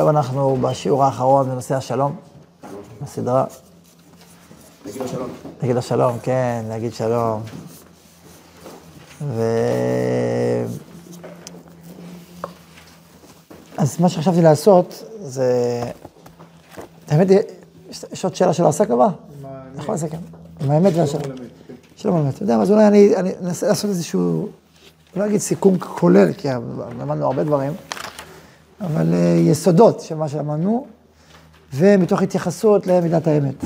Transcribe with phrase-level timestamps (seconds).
[0.00, 2.16] עכשיו אנחנו בשיעור האחרון בנושא השלום,
[3.02, 3.44] בסדרה.
[4.86, 5.28] נגיד לו שלום.
[5.60, 7.42] להגיד לו שלום, כן, להגיד שלום.
[9.22, 9.42] ו...
[13.76, 15.82] אז מה שחשבתי לעשות זה...
[17.08, 17.26] האמת,
[17.90, 19.08] יש יש עוד שאלה שלא עסקנו בה?
[19.78, 20.18] יכול לסכם.
[20.60, 21.22] עם האמת והשלום.
[21.96, 22.34] שלום האמת.
[22.34, 24.48] אתה יודע, אז אולי אני אנסה לעשות איזשהו,
[25.16, 26.48] לא אגיד סיכום כולל, כי
[27.00, 27.72] למדנו הרבה דברים,
[28.80, 30.86] אבל אה, יסודות של מה שלמדנו,
[31.74, 33.64] ומתוך התייחסות למידת האמת.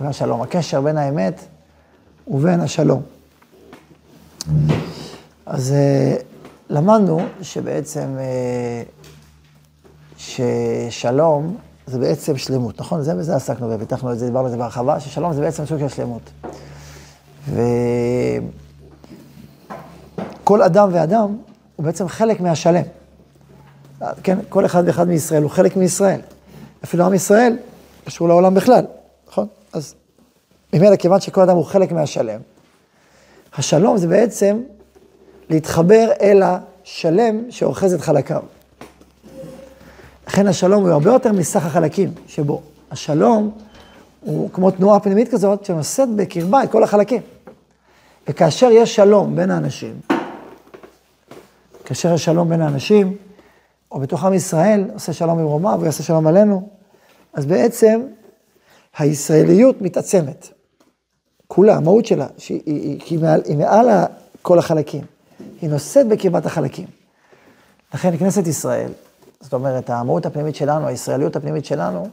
[0.00, 1.40] והשלום, הקשר בין האמת
[2.28, 3.02] ובין השלום.
[5.46, 6.16] אז אה,
[6.70, 8.82] למדנו שבעצם, אה,
[10.16, 13.02] ששלום זה בעצם שלמות, נכון?
[13.02, 15.88] זה בזה עסקנו ופיתחנו את זה, דיברנו על זה בהרחבה, ששלום זה בעצם סוג של
[15.88, 16.30] שלמות.
[20.42, 21.36] וכל אדם ואדם
[21.76, 22.82] הוא בעצם חלק מהשלם.
[24.22, 26.20] כן, כל אחד ואחד מישראל הוא חלק מישראל.
[26.84, 27.56] אפילו עם ישראל
[28.04, 28.84] קשור לעולם בכלל,
[29.28, 29.46] נכון?
[29.72, 29.94] אז
[30.72, 32.40] ממילא, כיוון שכל אדם הוא חלק מהשלם,
[33.56, 34.60] השלום זה בעצם
[35.50, 38.42] להתחבר אל השלם שאוחז את חלקיו.
[40.26, 42.62] לכן השלום הוא הרבה יותר מסך החלקים שבו.
[42.90, 43.50] השלום
[44.20, 47.22] הוא כמו תנועה פנימית כזאת שנושאת בקרבה את כל החלקים.
[48.28, 50.00] וכאשר יש שלום בין האנשים,
[51.84, 53.16] כאשר יש שלום בין האנשים,
[53.92, 56.68] או בתוך עם ישראל, עושה שלום עם רומה ויעשה שלום עלינו,
[57.34, 58.02] אז בעצם
[58.98, 60.48] הישראליות מתעצמת.
[61.46, 63.86] כולה, המהות שלה, שהיא היא, היא, מעל, היא מעל
[64.42, 65.04] כל החלקים.
[65.60, 66.86] היא נושאת בקרבת החלקים.
[67.94, 68.92] לכן כנסת ישראל,
[69.40, 72.08] זאת אומרת, המהות הפנימית שלנו, הישראליות הפנימית שלנו,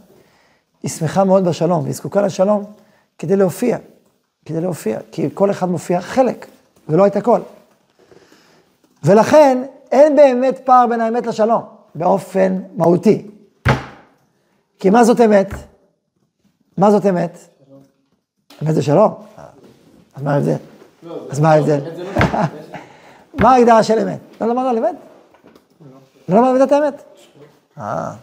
[0.83, 2.63] היא שמחה מאוד בשלום, והיא זקוקה לשלום
[3.17, 3.77] כדי להופיע,
[4.45, 6.47] כדי להופיע, כי כל אחד מופיע חלק,
[6.89, 7.39] ולא את הכל.
[9.03, 11.61] ולכן, אין באמת פער בין האמת לשלום,
[11.95, 13.27] באופן מהותי.
[14.79, 15.47] כי מה זאת אמת?
[16.77, 17.37] מה זאת אמת?
[18.63, 19.13] אמת זה שלום.
[20.15, 20.55] אז מה ההבדל?
[21.29, 21.79] אז מה ההבדל?
[23.41, 24.19] מה ההגדרה של אמת?
[24.41, 24.95] לא למדנו על אמת?
[26.29, 27.03] לא למדנו מידת האמת?
[27.77, 28.13] אה,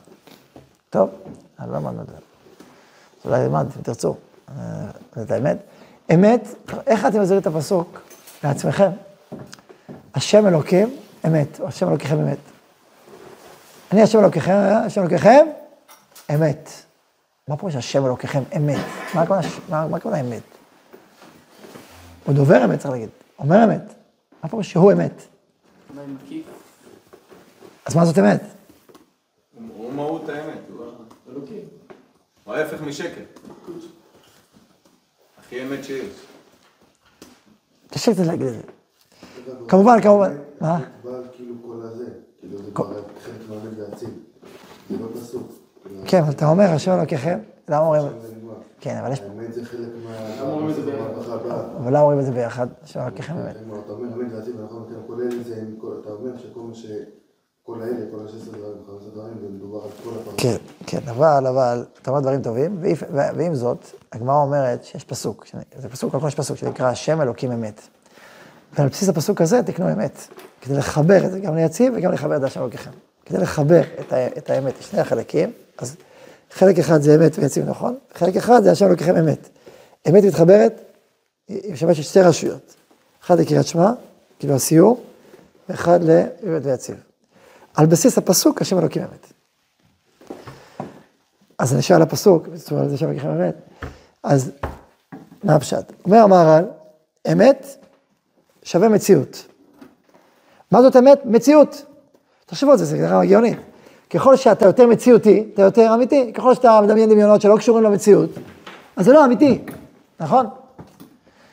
[0.90, 1.10] טוב,
[1.60, 2.14] אני לא למדנו את זה.
[3.24, 4.14] אולי נלמד, אם תרצו,
[5.22, 5.56] את האמת.
[6.14, 6.48] אמת,
[6.86, 8.00] איך אתם מסבירים את הפסוק
[8.44, 8.90] לעצמכם?
[10.14, 10.96] השם אלוקים
[11.26, 12.38] אמת, או השם אלוקיכם אמת.
[13.92, 14.52] אני השם אלוקיכם,
[14.86, 15.46] השם אלוקיכם
[16.34, 16.70] אמת.
[17.48, 18.84] מה פירוש השם אלוקיכם אמת?
[19.14, 19.22] מה
[19.96, 20.42] הכוונה אמת?
[22.24, 23.08] הוא דובר אמת, צריך להגיד.
[23.38, 23.94] אומר אמת.
[24.42, 25.22] מה פירוש שהוא אמת?
[27.84, 28.40] אז מה זאת אמת?
[29.76, 30.84] הוא מהות האמת, הוא.
[32.44, 33.22] הוא ההפך משקר.
[35.38, 36.14] הכי אמת שיש.
[37.90, 38.75] קשה קצת להגיד את זה.
[39.68, 40.36] כמובן, כמובן.
[40.60, 40.80] מה?
[41.32, 42.04] כאילו כאילו זה.
[42.50, 42.56] זה
[44.98, 45.06] לא.
[46.06, 47.38] כן, אבל אתה אומר, השם אלוקיכם,
[47.68, 48.02] למה אומרים?
[48.02, 48.54] זה נגמר.
[48.80, 49.20] כן, אבל יש...
[49.20, 50.10] האמת זה חלק מה...
[50.40, 51.38] למה אומרים את זה ביחד?
[51.76, 52.66] אבל למה אומרים את זה ביחד?
[52.82, 53.56] השם אלוקיכם אמת.
[53.56, 55.62] כלומר, אתה אומר אמת להציל, נכון, כן, כל אלה זה,
[56.02, 56.86] אתה אומר שכל מה ש...
[57.62, 60.36] כל האלה, כל ה-16 דברים, 15 דברים, זה מדובר על כל הפרשה.
[60.36, 62.78] כן, כן, אבל, אבל, אתה אומר דברים טובים,
[63.12, 67.52] ועם זאת, הגמרא אומרת שיש פסוק, זה פסוק, קודם כל יש פסוק שנקרא השם אלוקים
[67.52, 67.88] אמת.
[68.78, 70.18] ועל בסיס הפסוק הזה תקנו אמת,
[70.60, 72.90] כדי לחבר את זה גם ליציב וגם לחבר את השם אלוקיכם.
[73.26, 75.96] כדי לחבר את, ה- את האמת לשני החלקים, אז
[76.52, 79.48] חלק אחד זה אמת ויציב נכון, חלק אחד זה השם אלוקיכם אמת.
[80.08, 80.80] אמת מתחברת,
[81.48, 82.74] היא משמשת שתי רשויות.
[83.24, 83.92] אחד לקריאת שמע,
[84.38, 85.04] כאילו הסיור,
[85.68, 86.96] ואחד לאמת ויציב.
[87.74, 89.32] על בסיס הפסוק, השם אלוקים אמת.
[91.58, 93.54] אז אני שואל הפסוק, בצורה על זה שם אלוקים אמת,
[94.22, 94.50] אז
[95.44, 95.92] מה הפשט?
[96.04, 96.64] אומר המהר"ל,
[97.32, 97.85] אמת
[98.66, 99.46] שווה מציאות.
[100.70, 101.20] מה זאת אמת?
[101.24, 101.84] מציאות.
[102.46, 103.58] תחשבו על זה, זה נראה הגיונית.
[104.10, 106.32] ככל שאתה יותר מציאותי, אתה יותר אמיתי.
[106.32, 108.30] ככל שאתה מדמיין דמיונות שלא קשורים למציאות,
[108.96, 109.58] אז זה לא אמיתי,
[110.20, 110.46] נכון?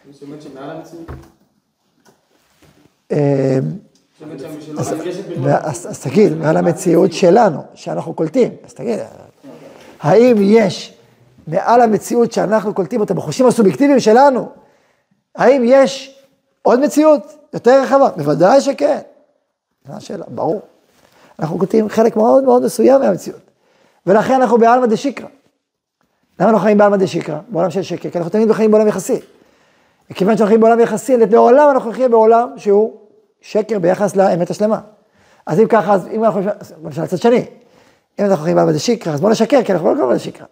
[0.09, 1.11] יש אמת שמעל המציאות?
[3.11, 3.59] אה,
[4.57, 4.69] יש
[5.63, 8.99] אז תגיד, מעל המציאות שלנו, שאנחנו קולטים, אז תגיד,
[10.01, 10.97] האם יש
[11.47, 14.49] מעל המציאות שאנחנו קולטים אותה בחושים הסובייקטיביים שלנו,
[15.35, 16.12] האם יש
[16.63, 18.09] עוד מציאות יותר רחבה?
[18.17, 18.99] בוודאי שכן.
[19.87, 20.61] זו השאלה, ברור.
[21.39, 23.39] אנחנו קולטים חלק מאוד מאוד מסוים מהמציאות.
[24.05, 25.27] ולכן אנחנו בעלמא דשיקרא.
[26.39, 27.39] למה אנחנו חיים בעלמא דשיקרא?
[27.47, 29.19] בעולם של שקר, כי אנחנו תמיד חיים בעולם יחסי.
[30.11, 32.97] וכיוון שאנחנו חיים בעולם יחסי, לעולם אנחנו נחיה בעולם שהוא
[33.41, 34.79] שקר ביחס לאמת השלמה.
[35.45, 36.41] אז אם ככה, אז אם אנחנו,
[36.81, 37.45] בוא נשאל לצד שני,
[38.19, 40.45] אם אנחנו חיים בעלמא דשיקרא, אז בוא נשקר, כי אנחנו לא בעלמא דשיקרא.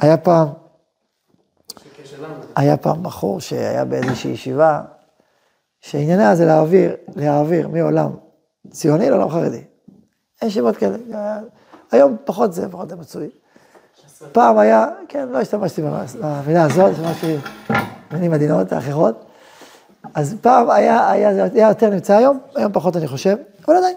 [0.00, 0.63] היה פעם.
[2.56, 4.82] היה פעם בחור שהיה באיזושהי ישיבה,
[5.80, 8.10] שעניינה זה להעביר, להעביר מעולם
[8.70, 9.62] ציוני לעולם חרדי.
[10.42, 10.96] אין ישיבות כאלה.
[11.92, 13.30] היום פחות זה, פחות זה מצוי.
[14.32, 15.82] פעם היה, כן, לא השתמשתי
[16.22, 17.36] במילה הזאת, השתמשתי
[18.10, 19.24] במילים עדינות האחרות.
[20.14, 23.36] אז פעם היה, היה, היה יותר נמצא היום, היום פחות אני חושב,
[23.68, 23.96] אבל עדיין.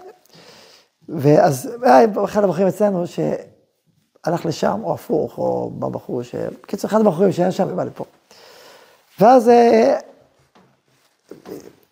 [1.08, 6.34] ואז היה אחד הבחורים אצלנו שהלך לשם, או הפוך, או בבחור, ש...
[6.34, 8.04] בקיצור, אחד הבחורים שהיה שם ובא לפה.
[9.20, 9.98] ואז אה,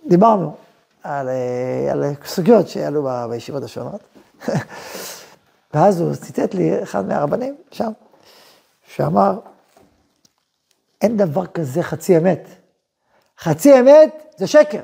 [0.06, 0.56] דיברנו
[1.02, 4.00] על, אה, על סוגיות שעלו בישיבות השונות.
[5.75, 7.93] ואז הוא ציטט לי אחד מהרבנים שם,
[8.87, 9.38] שאמר,
[11.02, 12.49] אין דבר כזה חצי אמת.
[13.38, 14.81] חצי אמת זה שקר.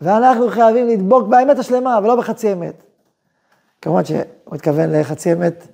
[0.00, 2.82] ואנחנו חייבים לדבוק באמת השלמה, ולא בחצי אמת.
[3.82, 4.20] כמובן שהוא
[4.52, 5.66] מתכוון לחצי אמת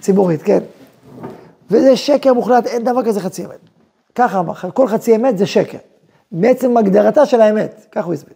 [0.00, 0.58] ציבורית, כן.
[1.70, 3.67] וזה שקר מוחלט, אין דבר כזה חצי אמת.
[4.18, 5.78] ככה אמר, כל חצי אמת זה שקר.
[6.32, 8.34] מעצם הגדרתה של האמת, כך הוא הסביר.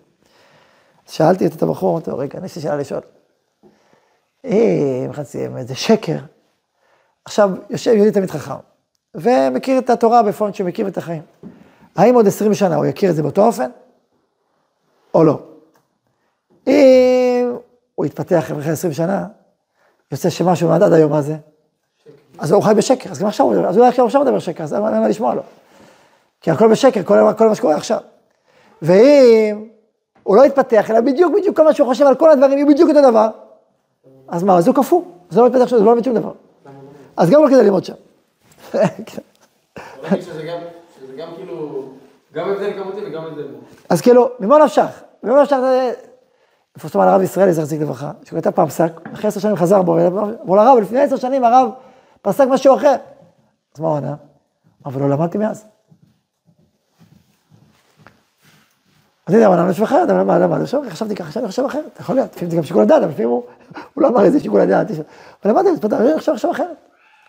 [1.08, 3.00] שאלתי את הבחור, אמרתי לו, רגע, יש לי שאלה לשאול.
[4.44, 6.16] אם חצי אמת זה שקר.
[7.24, 8.54] עכשיו, יושב יהודי תמיד חכם,
[9.14, 11.22] ומכיר את התורה בפונט שמכיר את החיים.
[11.96, 13.70] האם עוד עשרים שנה הוא יכיר את זה באותו אופן,
[15.14, 15.38] או לא?
[16.66, 17.56] אם
[17.94, 19.26] הוא יתפתח אחרי עשרים שנה,
[20.12, 21.36] יוצא שמשהו נולד עד היום מה זה,
[22.38, 24.74] אז הוא חי בשקר, אז גם עכשיו הוא מדבר, אז אולי עכשיו מדבר שקר, אז
[24.74, 25.42] אין מה לשמוע לו.
[26.42, 27.98] כי הכל בשקר, כל, כל מה שקורה עכשיו.
[28.82, 29.68] ואם
[30.22, 32.88] הוא לא יתפתח, אלא בדיוק בדיוק כל מה שהוא חושב על כל הדברים יהיו בדיוק
[32.88, 33.28] אותו דבר,
[34.28, 36.32] אז מה, אז הוא קפוא, זה לא מתפתח, זה לא לומד שום דבר.
[37.16, 37.94] אז גם לא כדאי ללמוד שם.
[40.20, 40.42] שזה
[41.18, 41.88] גם כאילו,
[42.32, 43.58] גם הבדל כמותי וגם הבדל בו.
[43.88, 45.02] אז כאילו, ממה נפשך?
[45.22, 45.92] ממה נפשך זה...
[46.76, 49.82] זאת אומרת הרב ישראל, יזרק זיק לברכה, שהוא כתב פעם פסק, אחרי עשר שנים חזר
[49.82, 49.98] בו,
[50.42, 51.70] אמרו לרב, לפני עשר שנים הרב
[52.22, 52.94] פסק משהו אחר.
[53.74, 54.14] אז מה הוא ענה?
[54.86, 55.64] אבל לא למדתי מאז.
[59.26, 60.58] אז הנה, הוא ענה משהו אחרת, אבל מה, למה,
[60.90, 63.42] חשבתי ככה, אני חושב אחרת, יכול להיות, לפעמים זה גם שיקול הדעת, אבל לפעמים הוא
[63.96, 64.86] לא אמר איזה שיקול הדעת,
[65.44, 66.76] אבל פתחתי, אני חושב אחרת,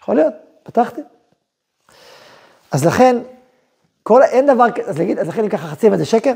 [0.02, 1.02] יכול להיות, פתחתי.
[2.72, 3.18] אז לכן,
[4.04, 6.34] כל, אין דבר, אז להגיד, אז לכן אם ככה חצי אמת זה שקר?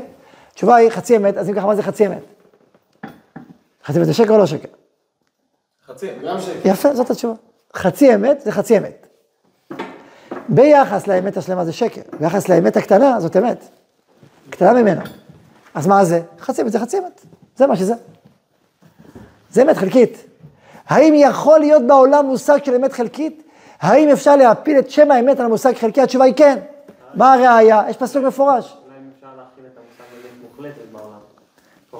[0.52, 2.22] התשובה היא חצי אמת, אז אם ככה מה זה חצי אמת?
[3.84, 4.68] חצי אמת זה שקר או לא שקר?
[5.86, 6.68] חצי, גם שקר.
[6.68, 7.34] יפה, זאת התשובה.
[7.76, 9.06] חצי אמת זה חצי אמת.
[10.48, 13.64] ביחס לאמת השלמה זה שקר, ביחס לאמת הקטנה זאת אמת.
[14.50, 15.02] קטנה ממנה.
[15.78, 16.20] אז מה זה?
[16.38, 17.26] חצי אמת זה חצי אמת,
[17.56, 17.94] זה מה שזה.
[19.50, 20.24] זה אמת חלקית.
[20.88, 23.42] האם יכול להיות בעולם מושג של אמת חלקית?
[23.80, 26.00] האם אפשר להפיל את שם האמת על המושג חלקי?
[26.00, 26.58] התשובה היא כן.
[27.14, 27.82] מה הראיה?
[27.88, 28.76] יש פסוק מפורש.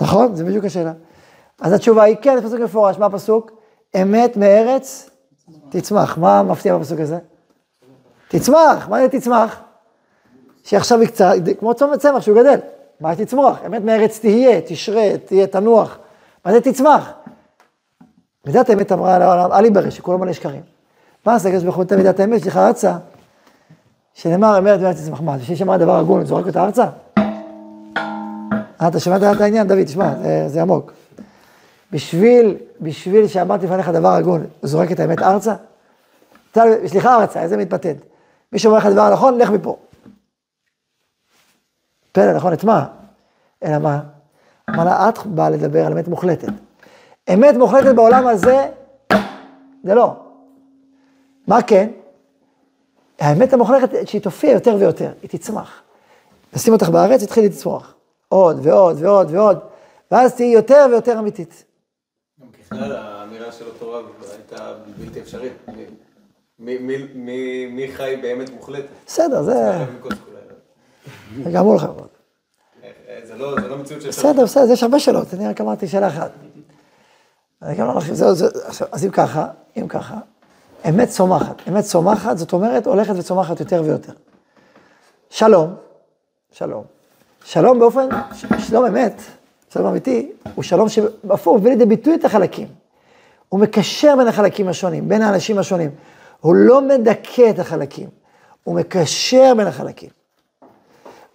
[0.01, 0.93] נכון, זה בדיוק השאלה.
[1.61, 2.99] אז התשובה היא כן, זה פסוק מפורש.
[2.99, 3.51] מה הפסוק?
[4.03, 5.11] אמת מארץ
[5.69, 6.19] תצמח.
[6.19, 7.19] מה מפתיע בפסוק הזה?
[8.29, 9.61] תצמח, מה זה תצמח?
[10.65, 12.59] שעכשיו היא קצת, כמו צומת צמח שהוא גדל.
[13.01, 13.59] מה זה תצמוח?
[13.67, 15.99] אמת מארץ תהיה, תשרה, תהיה, תנוח.
[16.45, 17.13] מה זה תצמח?
[18.47, 20.63] מידת האמת אמרה על העולם, אל יברש, שכולו מלא שקרים.
[21.27, 22.97] מה עשה הקדוש ברוך הוא נותן מידת האמת, שליחה ארצה,
[24.15, 25.21] שנאמר אמת מארץ תצמח.
[25.21, 26.87] מה, בשביל שאמר דבר הגון, זורק אותה ארצה?
[28.83, 30.93] אה, אתה שמעת את העניין, דוד, תשמע, זה, זה עמוק.
[31.93, 35.55] בשביל, בשביל שאמרתי לפניך דבר הגון, זורק את האמת ארצה?
[36.87, 37.95] סליחה ארצה, איזה מתפתד.
[38.53, 39.77] מי שאומר לך דבר נכון, לך מפה.
[42.19, 42.87] פלא, נכון, את מה?
[43.65, 44.01] אלא מה?
[44.71, 46.49] אמר לה, את באה לדבר על אמת מוחלטת.
[47.35, 48.69] אמת מוחלטת בעולם הזה,
[49.85, 50.17] זה לא.
[51.47, 51.91] מה כן?
[53.19, 55.83] האמת המוחלטת שהיא תופיע יותר ויותר, היא תצמח.
[56.53, 57.95] נשים אותך בארץ, תתחיל לצמוח.
[58.29, 59.59] עוד ועוד ועוד ועוד,
[60.11, 61.65] ואז תהיי יותר ויותר אמיתית.
[62.41, 65.53] גם ככלל, האמירה של אותו רב הייתה בלתי אפשרית.
[66.59, 68.89] מי חי באמת מוחלטת?
[69.07, 69.85] בסדר, זה...
[71.53, 71.87] גם לך.
[73.25, 74.09] זה לא זה לא מציאות של...
[74.09, 76.31] בסדר, בסדר, יש הרבה שאלות, אני רק אמרתי שאלה אחת.
[77.63, 78.11] לא הולך,
[78.93, 79.47] אז אם ככה,
[79.77, 80.17] אם ככה,
[80.89, 81.57] אמת צומחת.
[81.69, 84.13] אמת צומחת, זאת אומרת, הולכת וצומחת יותר ויותר.
[85.31, 85.75] שלום,
[86.53, 86.85] שלום.
[87.45, 88.09] שלום באופן,
[88.59, 89.23] שלום אמת,
[89.73, 92.69] שלום אמיתי, הוא שלום שהפוך, מביא לידי ביטוי את החלקים.
[93.49, 95.91] הוא מקשר בין החלקים השונים, בין האנשים השונים.
[96.41, 98.09] הוא לא מדכא את החלקים,
[98.65, 100.18] הוא מקשר בין החלקים.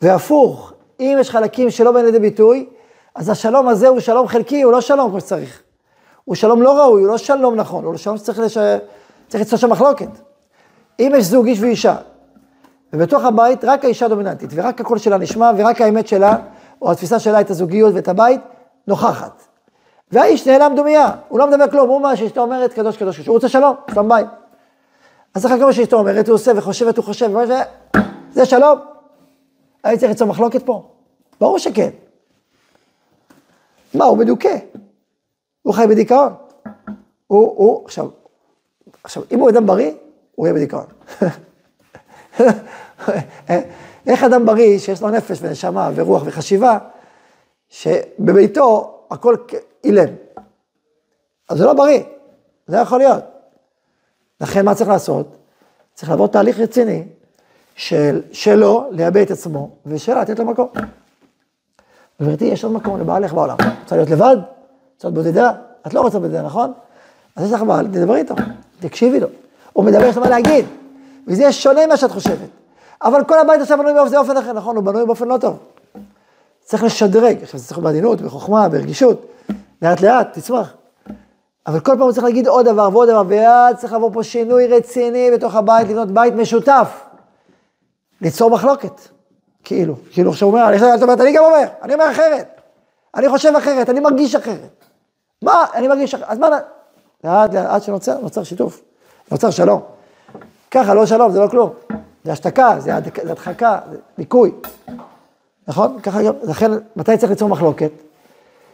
[0.03, 2.69] והפוך, אם יש חלקים שלא באים לידי ביטוי,
[3.15, 5.61] אז השלום הזה הוא שלום חלקי, הוא לא שלום כמו שצריך.
[6.25, 8.57] הוא שלום לא ראוי, הוא לא שלום נכון, הוא לא שלום שצריך לש...
[9.27, 10.07] צריך ליצור שם מחלוקת.
[10.99, 11.95] אם יש זוג איש ואישה,
[12.93, 16.35] ובתוך הבית רק האישה דומיננטית, ורק הקול שלה נשמע, ורק האמת שלה,
[16.81, 18.41] או התפיסה שלה את הזוגיות ואת הבית,
[18.87, 19.41] נוכחת.
[20.11, 23.33] והאיש נעלם דומייה, הוא לא מדבר כלום, הוא מה שאשתו אומרת, קדוש קדוש קדוש, הוא
[23.33, 24.27] רוצה שלום, שלום בית.
[25.35, 27.31] אז אחר כך מה שאשתו אומרת, הוא עושה וחושבת, הוא חושב,
[28.33, 28.92] זה שלום.
[29.83, 30.89] האם צריך ליצור מחלוקת פה?
[31.39, 31.89] ברור שכן.
[33.93, 34.57] מה, הוא מדוכא.
[35.61, 36.33] הוא חי בדיכאון.
[37.27, 38.09] הוא, הוא, עכשיו,
[39.03, 39.91] עכשיו, אם הוא אדם בריא,
[40.35, 40.85] הוא יהיה בדיכאון.
[44.07, 46.77] איך אדם בריא, שיש לו נפש ונשמה ורוח וחשיבה,
[47.69, 49.35] שבביתו הכל
[49.83, 50.13] אילם.
[51.49, 52.03] אז זה לא בריא,
[52.67, 53.23] זה יכול להיות.
[54.41, 55.37] לכן מה צריך לעשות?
[55.93, 57.03] צריך לעבור תהליך רציני
[57.75, 60.67] של, שלו לייבא את עצמו, ושלה לתת לו מקום.
[62.21, 63.57] גברתי, יש עוד מקום לבעלך בעולם.
[63.81, 64.37] רוצה להיות לבד?
[64.95, 65.51] רוצה להיות בודדה?
[65.87, 66.73] את לא רוצה בודדה, נכון?
[67.35, 68.35] אז יש לך בעל, תדברי איתו,
[68.79, 69.27] תקשיבי לו.
[69.73, 70.65] הוא מדבר, יש מה להגיד.
[71.27, 72.49] וזה יהיה שונה ממה שאת חושבת.
[73.01, 74.75] אבל כל הבית עכשיו בנוי באופן אחר, נכון?
[74.75, 75.57] הוא בנוי באופן לא טוב.
[76.63, 79.25] צריך לשדרג, עכשיו זה צריך בעדינות, בחוכמה, ברגישות,
[79.81, 80.73] לאט לאט, תצמח.
[81.67, 84.67] אבל כל פעם הוא צריך להגיד עוד דבר ועוד דבר, ואז צריך לעבור פה שינוי
[84.67, 87.03] רציני בתוך הבית, לבנות בית משותף.
[88.23, 89.01] ליצור מחלוקת,
[89.63, 89.95] כאילו.
[90.11, 92.61] כאילו עכשיו הוא אומר, עכשיו אומרת, אני גם אומר, אני אומר אחרת.
[93.15, 94.85] אני חושב אחרת, אני מרגיש אחרת.
[95.41, 96.49] מה, אני מרגיש אחרת, אז מה,
[97.23, 98.81] לאט עד שנוצר, נוצר שיתוף,
[99.31, 99.81] נוצר שלום.
[100.71, 101.69] ככה, לא שלום, זה לא כלום.
[102.23, 104.51] זה השתקה, זה הדחקה, זה ניקוי.
[105.67, 105.99] נכון?
[106.01, 107.91] ככה גם, לכן, מתי צריך ליצור מחלוקת?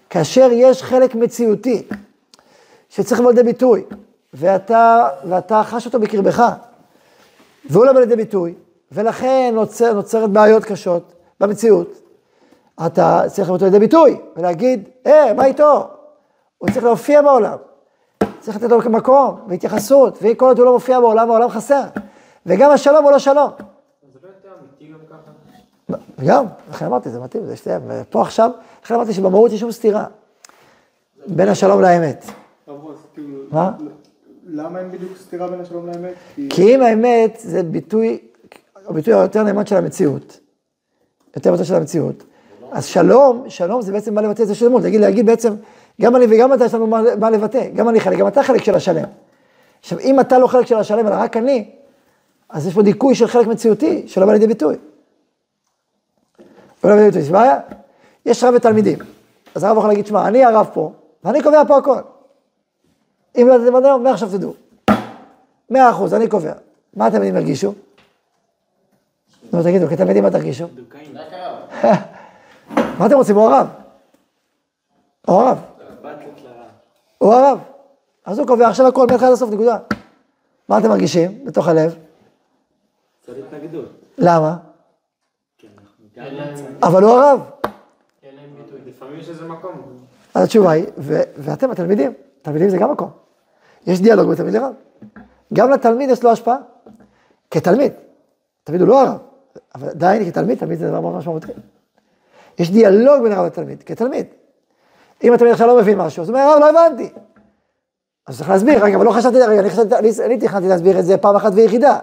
[0.10, 1.88] כאשר יש חלק מציאותי
[2.90, 3.84] שצריך לבוא לידי ביטוי,
[4.34, 6.44] ואתה, ואתה חש אותו בקרבך,
[7.70, 8.54] והוא לא בא לידי ביטוי,
[8.92, 12.02] ולכן נוצר, נוצרת בעיות קשות במציאות.
[12.86, 15.88] אתה צריך לבוא לידי ביטוי, ולהגיד, אה, מה איתו?
[16.58, 17.58] הוא צריך להופיע בעולם.
[18.40, 21.84] צריך לתת לו מקום והתייחסות, וכל עוד הוא לא מופיע בעולם, העולם חסר.
[22.46, 23.50] וגם השלום הוא לא שלום.
[25.90, 27.82] לא גם לכן אמרתי, זה מתאים, זה שתיהם.
[27.88, 28.52] ופה עכשיו,
[28.84, 30.06] לכן אמרתי שבמהות יש שום סתירה.
[31.28, 32.26] בין השלום לאמת.
[33.14, 33.72] כאילו, מה?
[34.48, 36.14] למה אין בדיוק סתירה בין השלום לאמת?
[36.50, 38.20] כי אם האמת זה ביטוי,
[38.90, 40.40] הביטוי היותר נאמן של המציאות,
[41.36, 42.24] יותר ביטוי של המציאות,
[42.72, 45.54] אז שלום, שלום זה בעצם מה לבטא את זה שלמות, להגיד, להגיד בעצם,
[46.02, 48.64] גם אני וגם אתה יש לנו מה, מה לבטא, גם אני חלק, גם אתה חלק
[48.64, 49.06] של השלם.
[49.80, 51.70] עכשיו, אם אתה לא חלק של השלם, אלא רק אני,
[52.50, 54.76] אז יש פה דיכוי של חלק מציאותי, שלא בא לידי ביטוי.
[56.84, 57.60] לא בא לידי ביטוי, יש בעיה?
[58.26, 58.98] יש רב ותלמידים,
[59.56, 60.92] אז הרב יכול להגיד, שמע, אני הרב פה,
[61.24, 62.00] ואני קובע פה הכל.
[63.42, 64.54] אם לא תדעתם עד היום, מעכשיו תדעו.
[65.70, 66.54] מאה אחוז, אני קובע.
[66.96, 67.74] מה התלמידים ירגישו?
[69.54, 70.68] נו, תגידו, כתלמידים מה תרגישו?
[73.00, 73.36] מה אתם רוצים?
[73.36, 73.68] הוא הרב.
[75.28, 75.58] הוא הרב.
[77.18, 77.60] הוא הרב.
[78.26, 79.78] אז הוא קובע עכשיו הכל מהתחלה עד הסוף, נקודה.
[80.70, 81.96] מה אתם מרגישים בתוך הלב?
[84.18, 84.58] למה?
[85.58, 85.68] כן.
[86.84, 87.42] אבל הוא הרב.
[88.86, 89.72] לפעמים יש איזה מקום.
[90.34, 90.86] אז התשובה היא,
[91.38, 93.10] ואתם התלמידים, תלמידים זה גם מקום.
[93.88, 94.74] יש דיאלוג בין תלמיד לרב.
[95.54, 96.58] גם לתלמיד יש לו השפעה,
[97.52, 97.94] כתלמיד.
[98.64, 99.18] תלמיד הוא לא הרב,
[99.76, 101.52] אבל עדיין כתלמיד, תלמיד זה דבר מאוד משמעותי.
[102.60, 104.26] יש דיאלוג בין הרב לתלמיד, כתלמיד.
[105.24, 107.10] אם התלמיד עכשיו לא מבין משהו, אז הוא אומר, הרב, לא הבנתי.
[108.28, 111.06] אז צריך להסביר, רגע, אבל לא חשבתי, רגע, אני חשבתי, אני, אני תכננתי להסביר את
[111.06, 112.00] זה פעם אחת ויחידה.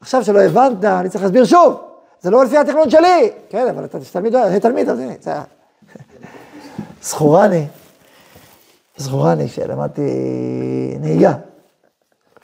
[0.00, 1.80] עכשיו שלא הבנת, אני צריך להסביר שוב.
[2.20, 3.30] זה לא לפי התכנון שלי.
[3.48, 5.32] כן, אבל אתה תלמיד, אני תלמיד, אז הנה, זה...
[7.02, 7.66] זכורני,
[8.96, 10.02] זכורני, כשלמדתי
[11.00, 11.34] נהיגה,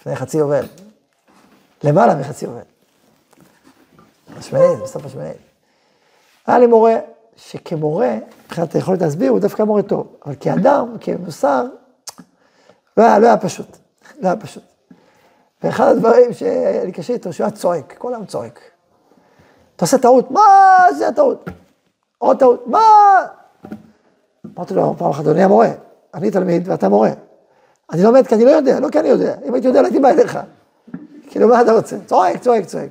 [0.00, 0.66] לפני חצי יובל,
[1.84, 2.60] למעלה מחצי יובל.
[4.38, 5.36] השמינית, בסוף השמינית.
[6.46, 6.94] היה לי מורה,
[7.36, 11.64] שכמורה, מבחינת היכולת להסביר, הוא דווקא מורה טוב, אבל כאדם, כמוסר,
[12.96, 13.76] לא היה, לא היה פשוט,
[14.20, 14.62] לא היה פשוט.
[15.62, 18.60] ואחד הדברים שהיה לי קשה איתו, שהוא היה צועק, כל היום צועק.
[19.76, 20.42] אתה עושה טעות, מה
[20.98, 21.50] זה הטעות?
[22.18, 22.82] עוד טעות, מה?
[24.56, 25.70] אמרתי לו פעם אחת, אדוני המורה,
[26.14, 27.10] אני תלמיד ואתה מורה.
[27.92, 29.34] אני לומד כי אני לא יודע, לא כי אני יודע.
[29.44, 30.38] אם הייתי יודע, לא הייתי בא אליך.
[31.28, 31.96] כאילו, מה אתה רוצה?
[32.06, 32.90] צועק, צועק, צועק.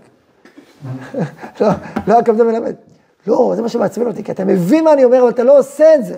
[1.61, 1.67] לא,
[2.07, 2.75] לא הקפדן מלמד.
[3.27, 5.95] לא, זה מה שמעצבן אותי, כי אתה מבין מה אני אומר, אבל אתה לא עושה
[5.95, 6.17] את זה.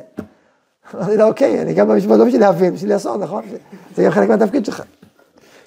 [0.95, 3.43] אמרתי לו, אוקיי, אני גם במשפט לא בשביל להבין, בשביל לעשות, נכון?
[3.95, 4.83] זה גם חלק מהתפקיד שלך.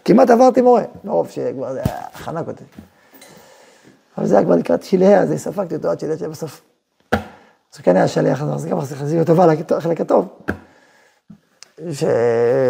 [0.04, 2.64] כמעט עברתי מורה, מרוב שכבר זה היה חנק אותי.
[4.18, 6.60] אבל זה היה כבר לקראת שלהי, אז ספגתי אותו עד שלהי בסוף.
[7.12, 10.28] אז הוא כן היה שליח, אז זה גם חזיר טובה לחלק הטוב.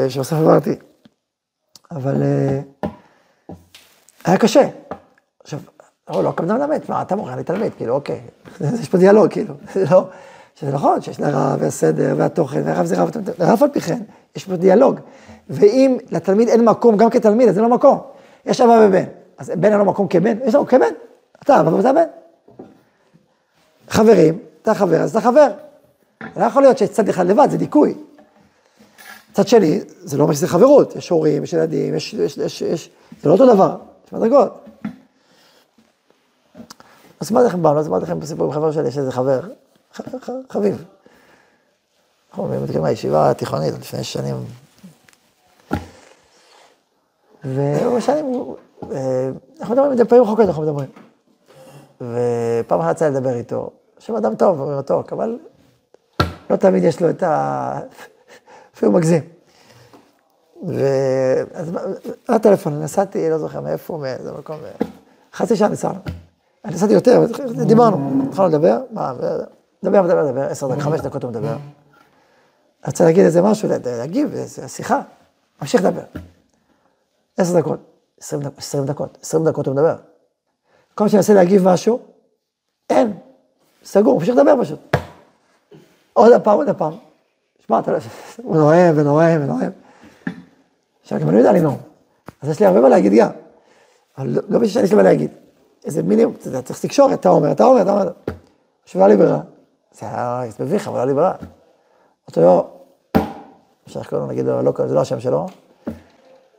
[0.09, 0.77] שבסוף עברתי.
[1.91, 2.89] אבל אה,
[4.25, 4.69] היה קשה.
[5.43, 5.61] עכשיו,
[6.11, 8.21] לא, לא קפדן מלמד, מה, אתה מורה, אני תלמיד, כאילו, אוקיי.
[8.81, 9.55] יש פה דיאלוג, כאילו.
[9.91, 10.05] לא,
[10.55, 14.03] שזה נכון שיש לרב והסדר והתוכן, והרב זה רב, ואף על פי כן,
[14.37, 15.01] יש פה דיאלוג.
[15.51, 17.99] ואם לתלמיד אין מקום, גם כתלמיד, אז אין לו מקום.
[18.47, 19.05] יש אבא ובן.
[19.39, 20.39] אז בן אין לו מקום כבן?
[20.45, 20.93] יש לו כבן.
[21.43, 22.05] אתה אבא ואתה בן.
[23.89, 25.49] חברים, אתה חבר, אז אתה חבר.
[26.37, 27.95] לא יכול להיות שיש צד אחד לבד, זה דיכוי.
[29.33, 32.91] צד שני, זה לא אומר שזה חברות, יש הורים, יש ילדים, יש, יש, יש, יש,
[33.23, 34.65] זה לא אותו דבר, יש מדרגות.
[37.21, 39.41] אז סיפרתי לכם פעם, לא סיפרתי לכם סיפור עם חבר שלי, יש איזה חבר,
[40.51, 40.85] חביב.
[42.31, 44.37] אנחנו מתקיימים מהישיבה התיכונית לפני שנים
[47.45, 48.57] והוא שנים, הוא-
[48.93, 50.89] אה, אנחנו מדברים מדי פעמים רחוקות, אנחנו מדברים.
[52.01, 55.39] ופעם אחת יצא לדבר איתו, שהוא אדם טוב, הוא מתוק, אבל
[56.51, 57.81] לא תמיד יש לו את ה...
[58.75, 59.23] אפילו מגזים.
[60.67, 61.73] ואז
[62.29, 64.57] היה טלפון, נסעתי, לא זוכר מאיפה, מאיזה מקום,
[65.35, 65.99] חצי שעה נסענו.
[66.69, 67.25] אני נסעתי יותר,
[67.67, 69.13] דיברנו, התחלנו לדבר, מה,
[69.83, 71.57] מדבר, מדבר, מדבר, עשר דקות, חמש דקות הוא מדבר.
[72.87, 74.35] רצה להגיד איזה משהו, להגיב,
[74.67, 75.01] שיחה,
[75.61, 76.03] ממשיך לדבר.
[77.37, 77.79] עשר דקות,
[78.21, 79.97] עשרים דקות, עשרים דקות, הוא מדבר.
[80.95, 82.01] כל מנסה להגיב משהו,
[82.91, 83.13] אין,
[83.85, 84.97] סגור, ממשיך לדבר פשוט.
[86.13, 86.93] עוד הפעם, עוד הפעם.
[87.67, 87.99] שמע, אתה לא...
[88.43, 89.71] הוא נואם ונואם ונואם.
[91.03, 91.79] עכשיו, גם אני יודע לנאום.
[92.43, 93.31] אז יש לי הרבה מה להגיד גם.
[94.19, 95.31] אבל לא- לא בשביל שיש לי מה להגיד.
[95.89, 98.13] איזה מינימום, אתה יודע, צריך תקשורת, אתה אומר, אתה אומר, אתה אומר.
[98.83, 99.41] עכשיו, היה לי ברירה.
[99.93, 101.35] זה היה מביך, אבל היה לי ברירה.
[102.29, 102.71] אמרתי לו,
[103.87, 105.47] אפשר לקרוא לו, נגיד לו, לא, זה לא השם שלו.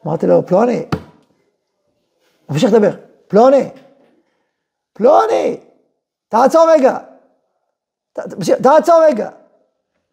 [0.06, 2.92] אמרתי לו, פלוני, הוא ממשיך לדבר,
[3.28, 3.70] פלוני,
[4.94, 5.60] פלוני,
[6.30, 6.98] תעצור רגע,
[8.62, 9.30] תעצור רגע.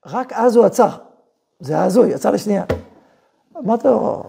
[0.06, 0.88] רק אז הוא עצר,
[1.60, 2.64] זה היה הזוי, עצר לשנייה.
[3.56, 4.22] אמרתי לו,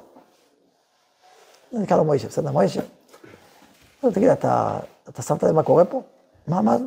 [1.71, 2.81] נקרא לו מוישה, בסדר, מוישה.
[4.03, 6.01] לו, תגיד, אתה, אתה שמת לב מה קורה פה?
[6.47, 6.77] מה, מה?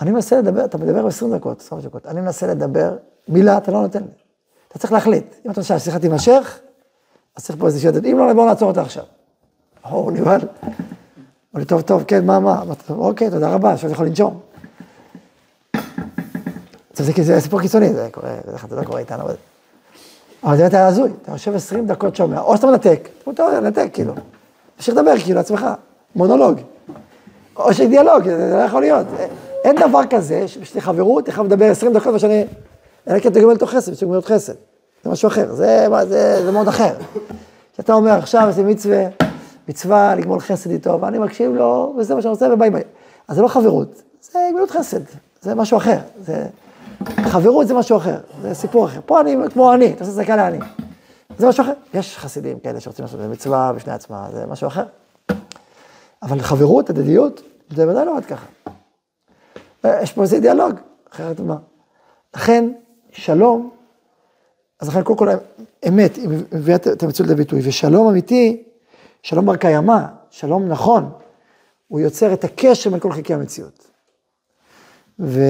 [0.00, 2.96] אני מנסה לדבר, אתה מדבר 20 דקות, 20 דקות, אני מנסה לדבר,
[3.28, 4.08] מילה אתה לא נותן לי.
[4.68, 5.34] אתה צריך להחליט.
[5.46, 6.58] אם אתה רוצה שהשיחה תימשך,
[7.36, 8.04] אז צריך פה איזושהי עדות.
[8.04, 9.04] אם לא, בואו נעצור אותה עכשיו.
[9.82, 10.40] הוא נבהל.
[10.40, 12.62] אמר לי, טוב, טוב, כן, מה, מה?
[12.62, 14.40] אמרתי אוקיי, תודה רבה, עכשיו אני יכול לנשום.
[16.94, 18.36] זה, זה סיפור קיצוני, זה קורה,
[18.68, 19.34] זה לא קורה איתנו, אבל...
[20.42, 24.14] זה באמת היה הזוי, אתה יושב 20 דקות שומע, או שאתה מנתק, אתה נתק, כאילו.
[24.76, 25.66] תמשיך לדבר, כאילו, לעצמך,
[26.16, 26.60] מונולוג.
[27.56, 29.06] או שדיאלוג, זה זה לא יכול להיות.
[29.64, 32.44] אין דבר כזה, שיש לי חברות, איך מדבר 20 דקות ושאני...
[33.08, 34.52] אלא כי אתה גומל אותו חסד, יש גמילות חסד.
[35.04, 36.94] זה משהו אחר, זה, זה, זה מאוד אחר.
[37.72, 39.04] כשאתה אומר, עכשיו איזה מצווה,
[39.68, 42.82] מצווה לגמול חסד איתו, ואני מקשיב לו, וזה מה שאני רוצה, וביי ביי.
[43.28, 45.00] אז זה לא חברות, זה גמילות חסד,
[45.40, 45.98] זה משהו אחר.
[46.24, 46.46] זה...
[47.22, 49.00] חברות זה משהו אחר, זה סיפור אחר.
[49.06, 50.58] פה אני כמו אני, אתה עושה צדקה לעני.
[51.38, 51.72] זה משהו אחר.
[51.94, 54.84] יש חסידים כאלה שרוצים לעשות מצווה בפני עצמה, זה משהו אחר.
[56.22, 58.46] אבל חברות, הדדיות, זה ודאי לא עד ככה.
[59.84, 60.74] יש פה איזה דיאלוג,
[61.12, 61.56] אחרת מה?
[62.36, 62.72] לכן,
[63.10, 63.70] שלום,
[64.80, 65.28] אז לכן קודם כל
[65.88, 68.64] אמת, היא מביאה את המציאות לביטוי, ושלום אמיתי,
[69.22, 71.10] שלום בר קיימא, שלום נכון,
[71.88, 73.86] הוא יוצר את הקשר בין כל חלקי המציאות.
[75.18, 75.40] ו...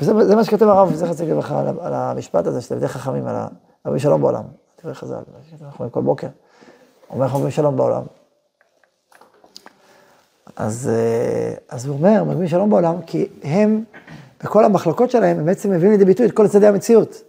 [0.00, 3.26] וזה זה מה שכתב הרב זכר צדיק לברכה על, על המשפט הזה, של תלמידי חכמים,
[3.26, 3.36] על
[3.84, 4.44] הרבי שלום בעולם,
[4.80, 5.14] דברי חז"ל,
[5.62, 6.28] אנחנו כל בוקר,
[7.10, 8.02] אומר אומרים שלום בעולם.
[10.56, 13.84] אז, אה, אז הוא אומר, מביאים שלום בעולם, כי הם,
[14.42, 17.22] בכל המחלוקות שלהם, הם בעצם מביאים לידי ביטוי את כל צדדי המציאות.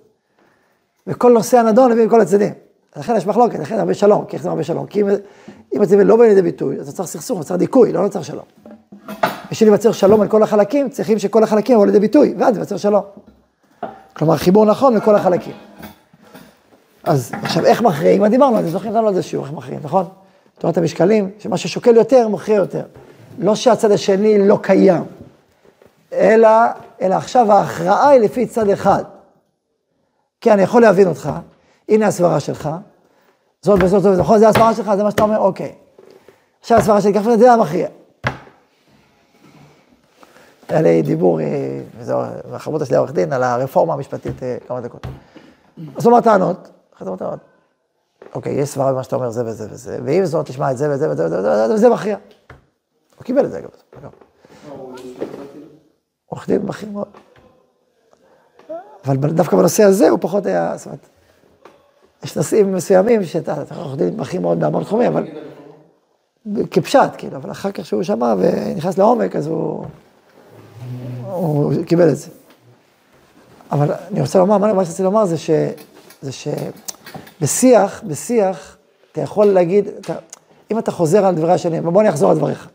[1.07, 2.53] וכל נושא הנדון מביאים כל הצדדים.
[2.97, 4.85] לכן יש מחלוקת, לכן הרבה שלום, כי איך זה הרבה שלום?
[4.85, 5.07] כי אם,
[5.75, 8.45] אם הצדדים לא באים לידי ביטוי, אז צריך סכסוך, צריך דיכוי, לא צריך שלום.
[9.51, 13.03] בשביל להיווצר שלום על כל החלקים, צריכים שכל החלקים יבואו לידי ביטוי, ואז ייווצר שלום.
[14.13, 15.53] כלומר, חיבור נכון לכל החלקים.
[17.03, 18.21] אז עכשיו, איך מכריעים?
[18.21, 18.59] מה דיברנו?
[18.59, 20.05] אתם זוכרים לנו על זה שיעור, איך מכריעים, נכון?
[20.59, 22.83] תורת המשקלים, שמה ששוקל יותר, מכריע יותר.
[23.37, 25.03] לא שהצד השני לא קיים,
[26.13, 26.49] אלא,
[27.01, 29.03] אלא עכשיו ההכרעה היא לפי צד אחד.
[30.41, 31.29] כי אני יכול להבין אותך,
[31.89, 32.69] הנה הסברה שלך,
[33.61, 34.39] זאת וזאת וזאת, נכון?
[34.39, 35.75] זה הסברה שלך, זה מה שאתה אומר, אוקיי.
[36.59, 37.87] עכשיו הסברה שלי, ככה זה המכריע.
[40.69, 41.45] היה לי דיבור, אה,
[41.97, 42.21] וזהו,
[42.85, 45.07] שלי העורך דין, על הרפורמה המשפטית אה, כמה דקות.
[45.95, 47.39] אז הוא אמר טענות, אחרי זה אמר טענות.
[48.35, 51.09] אוקיי, יש סברה במה שאתה אומר זה וזה וזה, ועם זאת תשמע את זה וזה
[51.09, 52.17] וזה וזה, וזה מכריע.
[53.17, 54.09] הוא קיבל את זה אגב.
[56.25, 57.07] עורך דין בכיר מאוד.
[59.05, 60.99] אבל דווקא בנושא הזה הוא פחות היה, זאת אומרת,
[62.23, 65.27] יש נושאים מסוימים שאתה אתה עורך דין בכיר מאוד בהמון תחומים, אבל
[66.71, 69.85] כפשט, כאילו, אבל אחר כך שהוא שמע ונכנס לעומק, אז הוא,
[71.25, 72.29] הוא קיבל את זה.
[73.71, 75.49] אבל אני רוצה לומר, מה שרציתי לומר זה ש...
[76.21, 76.31] זה
[77.41, 78.77] שבשיח, בשיח,
[79.11, 80.15] אתה יכול להגיד, אתה,
[80.71, 82.69] אם אתה חוזר על דברי השני, בוא אני אחזור על דבריך.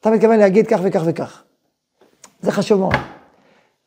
[0.00, 1.42] אתה מתכוון להגיד כך וכך וכך.
[2.40, 2.94] זה חשוב מאוד.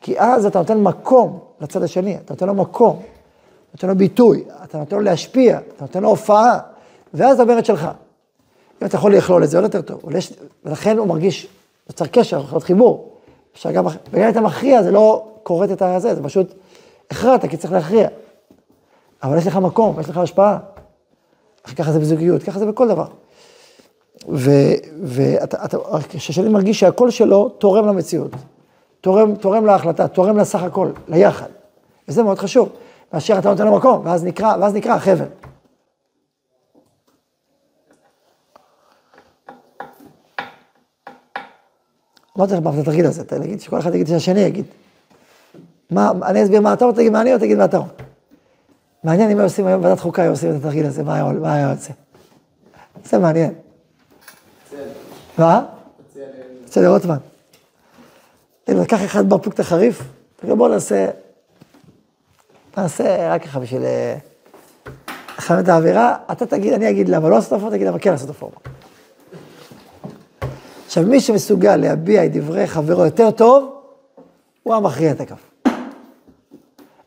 [0.01, 4.43] כי אז אתה נותן מקום לצד השני, אתה נותן לו מקום, אתה נותן לו ביטוי,
[4.63, 6.59] אתה נותן לו להשפיע, אתה נותן לו הופעה,
[7.13, 7.87] ואז את שלך.
[8.81, 10.15] אם אתה יכול לכלול את זה, עוד יותר טוב.
[10.15, 10.33] יש,
[10.65, 11.47] ולכן הוא מרגיש,
[11.89, 13.17] נוצר קשר, יכול להיות חיבור.
[13.53, 16.53] אפשר גם, וגם אם אתה מכריע, זה לא כורת את הזה, זה פשוט
[17.11, 18.07] הכרעת, כי צריך להכריע.
[19.23, 20.57] אבל יש לך מקום, יש לך השפעה.
[21.75, 23.07] ככה זה בזוגיות, ככה זה בכל דבר.
[25.03, 28.31] וכששאני מרגיש שהקול שלו תורם למציאות,
[29.01, 31.47] תורם, תורם להחלטה, תורם לסך הכל, ליחד.
[32.07, 32.69] וזה מאוד חשוב.
[33.13, 35.25] מאשר אתה נותן לו מקום, ואז נקרא, ואז נקרא החבל.
[42.37, 44.65] לא צריך פעם את התרגיל הזה, תגיד שכל אחד יגיד שהשני יגיד.
[45.91, 47.93] מה, אני אסביר מה אתה רוצה, תגיד מה אני רוצה, תגיד מה אתה רוצה.
[49.03, 51.93] מעניין אם היו עושים היום ועדת חוקה, היו עושים את התרגיל הזה, מה היה יוצא?
[53.05, 53.53] זה מעניין.
[55.37, 55.65] מה?
[56.65, 57.17] בסדר, רוטמן.
[58.71, 60.01] אם לקח אחד ברפוק את החריף,
[60.35, 61.09] תגיד בוא נעשה,
[62.77, 64.15] נעשה רק ככה בשביל אה,
[65.37, 68.29] לכוון את האווירה, אתה תגיד, אני אגיד למה לא לעשות רפורמה, תגיד למה כן לעשות
[68.29, 68.55] רפורמה.
[70.85, 73.81] עכשיו, מי שמסוגל להביע את דברי חברו יותר טוב,
[74.63, 75.51] הוא המכריע את הכף.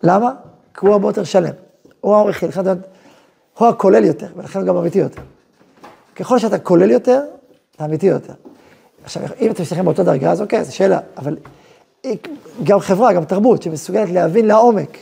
[0.02, 0.32] למה?
[0.74, 1.54] כי הוא הרבה יותר שלם.
[2.00, 2.42] הוא העורך
[3.58, 5.22] הוא הכולל יותר, ולכן הוא גם אמיתי יותר.
[6.16, 7.20] ככל שאתה כולל יותר,
[7.76, 8.32] אתה אמיתי יותר.
[9.04, 11.36] עכשיו, אם אתם מסתכלים באותה דרגה, אז אוקיי, זו שאלה, אבל
[12.64, 14.98] גם חברה, גם תרבות, שמסוגלת להבין לעומק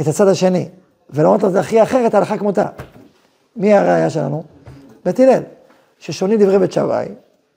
[0.00, 0.68] את הצד השני,
[1.10, 2.66] ולומר לו, זה הכי אחרת, הלכה כמותה.
[3.56, 4.42] מי הראייה שלנו?
[5.04, 5.42] בית הלל,
[5.98, 7.08] ששונים דברי בית שמאי,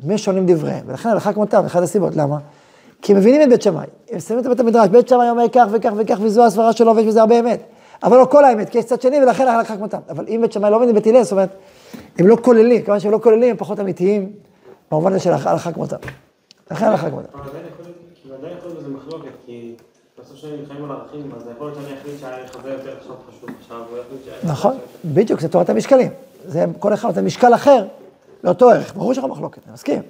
[0.04, 2.38] מי שונים דבריהם, ולכן הלכה כמותם, אחת הסיבות, למה?
[3.02, 5.66] כי הם מבינים את בית שמאי, הם שמים את בית המדרש, בית שמאי אומר כך
[5.72, 7.64] וכך וכך, וזו הסברה שלו, ויש בזה הרבה אמת.
[8.04, 10.00] אבל לא כל האמת, כי יש צד שני, ולכן הלכה כמותם.
[10.10, 11.50] אבל אם בית שמאי לא מבין בית הלל, זאת אומרת,
[12.18, 14.34] הם לא כוללים, כיוון שהם לא כוללים, הם פחות אמיתיים,
[14.92, 15.98] במובן הזה של הלכה כמותם.
[16.72, 17.28] לכן הלכה כמותם.
[17.34, 19.76] אבל עדיין יכול להיות, בזה מחלוקת, כי
[20.20, 23.50] בסוף שאני נלחמים על ערכים, אז יכול להיות שאני אחליט שהערך הזה יותר עכשיו חשוב
[23.62, 24.46] עכשיו, הוא יחליט שהערך...
[24.46, 26.12] נכון, בדיוק, זה תורת המשקלים.
[26.46, 27.86] זה כל אחד נותן משקל אחר
[28.44, 28.94] לאותו ערך.
[28.96, 30.02] ברור שיש לך מחלוקת, אני מסכים.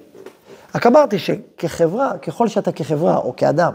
[0.74, 3.72] רק אמרתי שכחברה, ככל שאתה כחברה או כאדם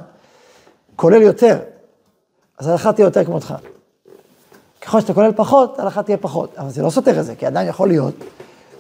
[0.96, 1.60] כולל יותר,
[2.58, 3.54] אז ההלכה תהיה יותר כמותך.
[4.82, 6.56] ככל שאתה כולל פחות, ההלכה תהיה פחות.
[6.58, 8.14] אבל זה לא סותר את זה, כי עדיין יכול להיות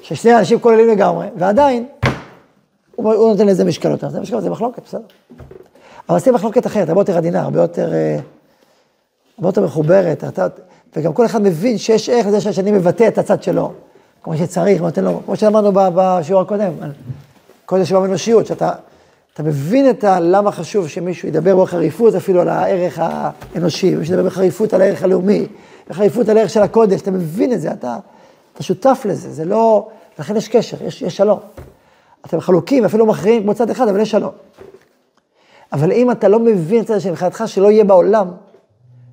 [0.01, 1.87] ששני אנשים כוללים לגמרי, ועדיין
[2.95, 4.09] הוא, הוא נותן לזה משקל יותר.
[4.09, 5.01] זה משקל, זה מחלוקת, בסדר.
[6.09, 8.19] אבל זה מחלוקת אחרת, הרבה יותר עדינה, הרבה יותר, אה,
[9.37, 10.23] הרבה יותר מחוברת.
[10.23, 10.47] אתה,
[10.95, 13.73] וגם כל אחד מבין שיש ערך לזה שהשני מבטא את הצד שלו,
[14.23, 16.91] כמו שצריך, ונותן לו, כמו שלמדנו בשיעור הקודם, על
[17.65, 18.71] כל זה שבא באנושיות, שאתה
[19.33, 24.25] אתה מבין את ה, למה חשוב שמישהו ידבר בחריפות אפילו על הערך האנושי, ומישהו ידבר
[24.29, 25.47] בחריפות על הערך הלאומי,
[25.89, 27.97] בחריפות על הערך של הקודש, אתה מבין את זה, אתה,
[28.53, 29.87] אתה שותף לזה, זה לא,
[30.19, 31.39] לכן יש קשר, יש, יש שלום.
[32.25, 34.31] אתם חלוקים, אפילו מכריעים כמו צד אחד, אבל יש שלום.
[35.73, 38.27] אבל אם אתה לא מבין את זה שמבחינתך שלא יהיה בעולם,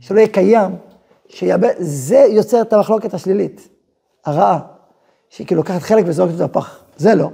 [0.00, 0.70] שלא יהיה קיים,
[1.28, 3.68] שיאבד, זה יוצר את המחלוקת השלילית,
[4.24, 4.58] הרעה,
[5.30, 6.78] שהיא כאילו לוקחת חלק וזורקת את הפח.
[6.96, 7.30] זה לא.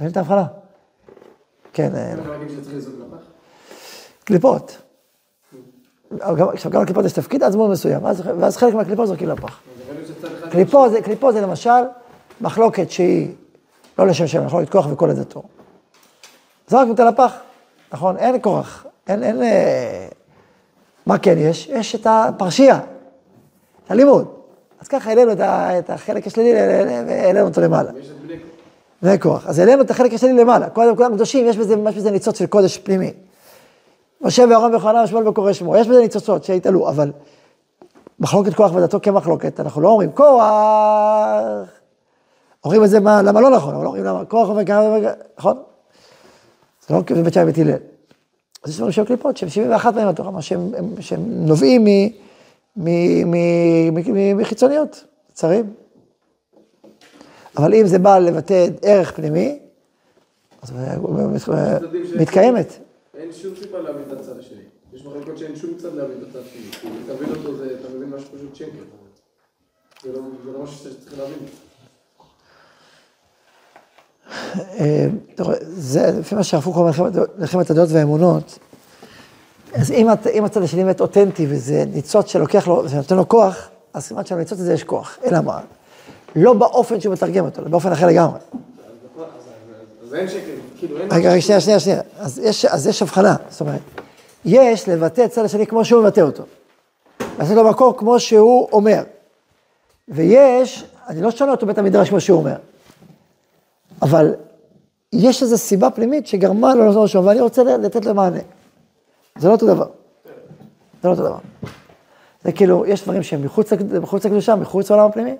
[0.00, 0.44] מבין את ההבחנה?
[1.78, 1.94] כן.
[1.94, 3.22] אה, אתה יכול להגיד שצריך לזרוק לפח?
[4.24, 4.78] קליפות.
[6.36, 9.60] גם- עכשיו, גם לקליפות יש תפקיד עד זמן מסוים, ואז, חלק מהקליפות זורקים לפח.
[9.88, 9.96] יכול
[10.86, 11.04] להיות.
[11.04, 11.70] קליפות זה, למשל
[12.40, 13.30] מחלוקת שהיא
[13.98, 15.42] לא לשם שם, מחלוקת כוח וכל עדתו.
[16.68, 17.32] זרקנו אותה לפח,
[17.92, 18.16] נכון?
[18.16, 19.42] אין כורח, אין, אין...
[19.42, 20.08] אה,
[21.06, 21.66] מה כן יש?
[21.66, 22.76] יש את הפרשייה,
[23.84, 24.28] את הלימוד.
[24.80, 26.52] אז ככה העלינו את, החלק השלילי
[27.06, 27.90] והעלינו אותו למעלה.
[28.00, 28.17] יש את כוח.
[29.02, 29.46] זה כוח.
[29.46, 30.70] אז העלינו את החלק השני למעלה.
[30.70, 33.12] קודם כולם קדושים, יש בזה, יש בזה ניצוץ של קודש פנימי.
[34.20, 37.12] משה ואהרון ויוחנן ושמואל וקורא שמו, יש בזה ניצוצות שהתעלו, אבל
[38.20, 40.42] מחלוקת כוח ודתו כמחלוקת, אנחנו לא אומרים כוח.
[42.64, 44.82] אומרים את זה מה, למה לא נכון, אבל לא אומרים למה כוח אומר כמה,
[45.38, 45.56] נכון?
[46.88, 47.72] זה לא בבית שמאי בית הלל.
[48.64, 51.84] אז יש דברים שהם קליפות, שהם 71 מהם בתורה, מה שהם, הם- שהם נובעים
[54.36, 55.64] מחיצוניות, צרים.
[57.58, 59.58] אבל אם זה בא לבטא ערך פנימי,
[60.62, 60.72] אז
[62.16, 62.72] מתקיימת.
[63.16, 64.60] אין שום סיבה להבין את הצד השני.
[64.92, 66.72] יש מחלקות שאין שום צד להבין את הצד השני.
[66.72, 68.68] כאילו, תבין אותו, זה, אתה מבין משהו פשוט שקר.
[70.04, 70.20] זה לא,
[70.52, 71.38] לא משהו שצריך להבין.
[74.80, 75.06] אה,
[75.60, 76.90] זה לפי מה קוק אומר,
[77.38, 78.58] מלחמת- הדעות והאמונות,
[79.74, 84.04] אז אם, אם הצד השני באמת אותנטי וזה ניצוץ שלוקח לו, שנותן לו כוח, אז
[84.04, 85.18] סימן שלניצוץ הזה יש כוח.
[85.24, 85.60] אלא מה?
[86.36, 88.38] לא באופן שהוא מתרגם אותו, אלא באופן אחר לגמרי.
[90.08, 91.12] אז אין שקר, כאילו אין...
[91.12, 92.00] רגע, רגע, שנייה, שנייה, שנייה.
[92.18, 93.80] אז יש, אז יש הבחנה, זאת אומרת,
[94.44, 96.42] יש לבטא את הצד השני כמו שהוא מבטא אותו.
[97.38, 99.02] לתת לו מקום כמו שהוא אומר.
[100.08, 102.56] ויש, אני לא שונה אותו בית המדרש כמו שהוא אומר,
[104.02, 104.34] אבל
[105.12, 108.38] יש איזו סיבה פנימית שגרמה לו לעשות משהו, ואני רוצה לתת לו מענה.
[109.38, 109.86] זה לא אותו דבר.
[111.02, 111.38] זה לא אותו דבר.
[112.44, 113.44] זה כאילו, יש דברים שהם
[114.02, 115.36] מחוץ לקדושה, מחוץ לעולם הפנימי,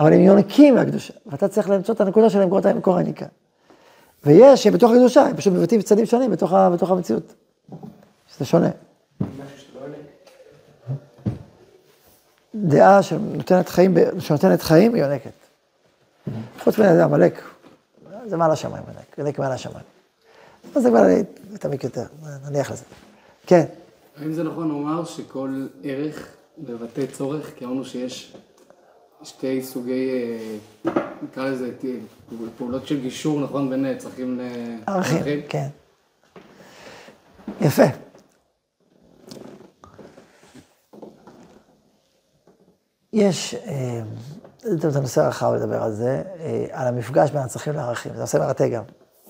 [0.00, 3.26] אבל הם יונקים מהקדושה, ואתה צריך למצוא את הנקודה שלהם, מקור- מקור היניקה.
[4.24, 7.34] ויש שהם בתוך הקדושה, הם פשוט מבטאים צדדים שונים בתוך, בתוך המציאות.
[8.36, 8.68] שזה שונה.
[12.54, 15.30] דעה שנותנת חיים, שנותנת חיים, היא יונקת.
[16.64, 17.42] חוץ מזה, עמלק,
[18.26, 19.84] זה מעל השמיים, יונק, יונק מעל השמיים.
[20.76, 21.02] אז זה כבר
[21.52, 22.04] נתעמק יותר,
[22.48, 22.84] נניח לזה.
[23.46, 23.64] כן,
[24.20, 26.28] האם זה נכון לומר שכל ערך
[26.58, 28.36] מבטא צורך, כי אמרנו שיש
[29.22, 30.10] שתי סוגי,
[30.86, 31.70] אה, נקרא לזה,
[32.56, 34.40] פעולות של גישור, נכון, בין אה, צרכים
[34.86, 35.40] ערכים, לערכים.
[35.48, 35.68] כן.
[37.60, 37.84] יפה.
[43.12, 44.00] יש, אה,
[44.90, 48.12] זה נושא רחב לדבר על זה, אה, על המפגש בין הצרכים לערכים.
[48.14, 48.82] זה נושא מרתק גם,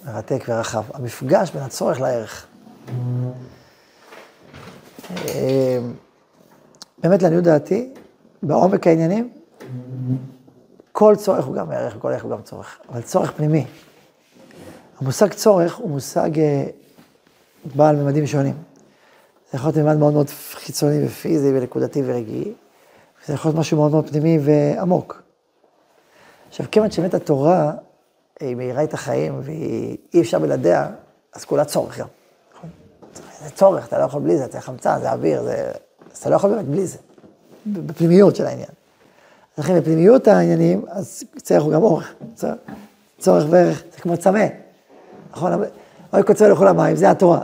[0.05, 0.83] מרתק ורחב.
[0.95, 2.47] המפגש בין הצורך לערך.
[5.11, 5.79] אה,
[6.99, 7.95] באמת, לעניות דעתי,
[8.43, 9.31] בעומק העניינים,
[10.93, 13.67] כל צורך הוא גם ערך וכל ערך הוא גם צורך, אבל צורך פנימי.
[15.01, 16.67] המושג צורך הוא מושג אה,
[17.75, 18.55] בעל ממדים שונים.
[19.53, 22.53] זה יכול להיות ממד מאוד מאוד חיצוני ופיזי ונקודתי ורגעי,
[23.23, 25.23] וזה יכול להיות משהו מאוד מאוד פנימי ועמוק.
[26.49, 27.73] עכשיו, כיוון שבאמת התורה,
[28.41, 30.89] היא מאירה את החיים ואי אפשר בלעדיה,
[31.35, 32.07] אז כולה צורך גם.
[32.55, 32.71] נכון?
[33.45, 35.73] זה צורך, אתה לא יכול בלי זה, זה חמצן, זה אוויר, זה...
[36.13, 36.99] אז אתה לא יכול באמת בלי זה,
[37.67, 38.69] בפנימיות של העניין.
[39.59, 42.15] לכן בפנימיות העניינים, אז צורך הוא גם אורך.
[43.19, 44.47] צורך, וערך, זה כמו צמא.
[45.31, 45.53] נכון?
[46.13, 47.41] אוי קוצר לכו למים, זה התורה.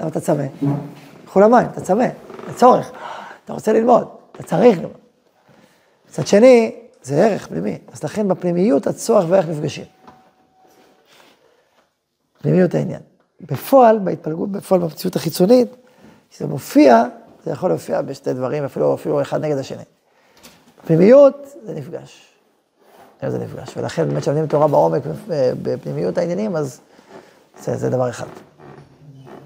[0.00, 0.44] למה אתה צמא?
[1.24, 2.06] לכו למים, אתה צמא,
[2.48, 2.92] זה צורך.
[3.44, 4.96] אתה רוצה ללמוד, אתה צריך ללמוד.
[6.08, 7.78] מצד שני, זה ערך פנימי.
[7.92, 9.84] אז לכן בפנימיות הצורך וערך נפגשים.
[12.42, 13.00] פנימיות העניין.
[13.40, 15.68] בפועל, בהתפלגות, בפועל במציאות החיצונית,
[16.30, 17.04] כשזה מופיע,
[17.44, 19.82] זה יכול להופיע בשתי דברים, אפילו, אפילו אחד נגד השני.
[20.86, 22.28] פנימיות, זה נפגש.
[23.28, 23.76] זה נפגש.
[23.76, 26.80] ולכן באמת כשלומדים תורה בעומק, אה, בפנימיות העניינים, אז
[27.62, 28.26] זה, זה דבר אחד.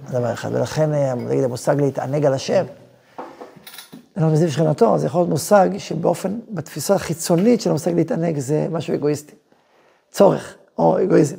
[0.09, 0.51] זה דבר אחד.
[0.53, 2.65] ולכן, אה, נגיד, המושג להתענג על השם,
[4.19, 8.95] אלון מזיו שכנתו, זה יכול להיות מושג שבאופן, בתפיסה החיצונית של המושג להתענג, זה משהו
[8.95, 9.35] אגואיסטי.
[10.11, 11.37] צורך, או אגואיזם.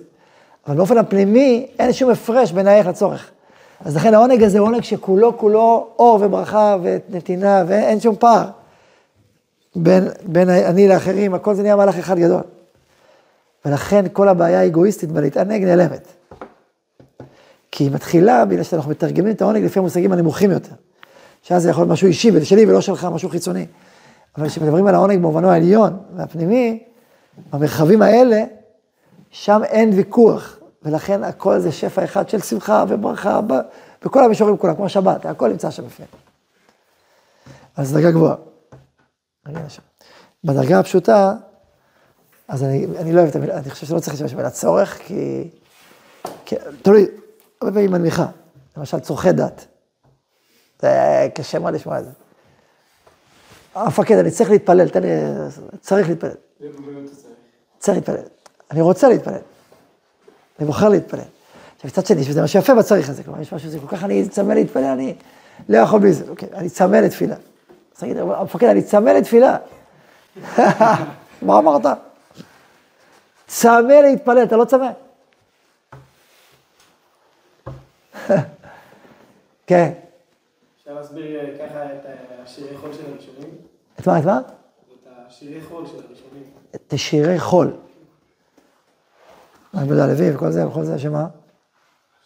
[0.67, 3.31] אבל באופן הפנימי, אין שום הפרש בין הערך לצורך.
[3.85, 8.47] אז לכן העונג הזה הוא עונג שכולו כולו אור וברכה ונתינה, ואין שום פער.
[9.77, 12.41] בין, בין אני לאחרים, הכל זה נהיה מהלך אחד גדול.
[13.65, 16.07] ולכן כל הבעיה האגואיסטית בלהתענג נעלמת.
[17.71, 20.71] כי היא מתחילה בגלל שאנחנו מתרגמים את העונג לפי המושגים הנמוכים יותר.
[21.43, 23.65] שאז זה יכול להיות משהו אישי ושלי ולא שלך, משהו חיצוני.
[24.37, 26.83] אבל כשמדברים על העונג במובנו העליון והפנימי,
[27.53, 28.43] במרחבים האלה,
[29.31, 30.57] שם אין ויכוח.
[30.83, 33.39] ולכן הכל זה שפע אחד של שמחה וברכה,
[34.05, 36.07] בכל המישורים כולם, כמו שבת, הכל נמצא שם בפנים.
[37.77, 38.35] אז דרגה גבוהה.
[39.47, 39.81] רגע, שם.
[40.43, 41.33] בדרגה הפשוטה,
[42.47, 45.49] אז אני, אני לא אוהב את המילה, אני חושב שלא צריך להשתמש במילה צורך, כי...
[46.45, 47.05] כי תלוי,
[47.61, 48.27] הרבה פעמים מנמיכה.
[48.77, 49.65] למשל, צורכי דת.
[50.81, 52.11] זה קשה מאוד לשמוע את זה.
[53.75, 55.09] המפקד, אני צריך להתפלל, תן לי,
[55.81, 56.31] צריך להתפלל.
[57.79, 58.23] צריך להתפלל.
[58.71, 59.39] אני רוצה להתפלל.
[60.59, 61.21] אני בוחר להתפלל.
[61.75, 64.29] עכשיו, מצד שני, שזה מה שיפה בצריך הזה, כלומר, יש משהו שזה כל כך, אני
[64.29, 65.15] צמא להתפלל, אני
[65.69, 67.35] לא יכול בלי זה, אוקיי, אני צמא לתפילה.
[67.97, 69.57] אז תגיד, המפקד, אני צמא לתפילה.
[71.41, 71.85] מה אמרת?
[73.47, 74.89] צמא להתפלל, אתה לא צמא.
[79.67, 79.93] כן.
[80.77, 82.05] אפשר להסביר אה, ככה את
[82.45, 83.49] השירי חול של הראשונים?
[83.99, 84.39] את מה, את מה?
[84.39, 86.43] את השירי חול של הראשונים.
[86.75, 87.73] את שירי חול.
[89.73, 91.27] יהודה הלוי וכל זה, וכל זה, שמה?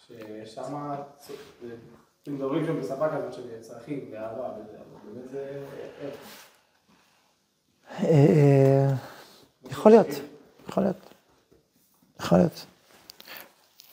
[0.06, 0.64] ששם,
[2.22, 5.62] אתם מדברים שם בשפה כזאת של צרכים ואהבה וזה, אבל באמת זה...
[8.00, 8.92] אה,
[9.70, 10.06] יכול להיות,
[10.68, 10.96] יכול להיות.
[12.20, 12.66] יכול להיות.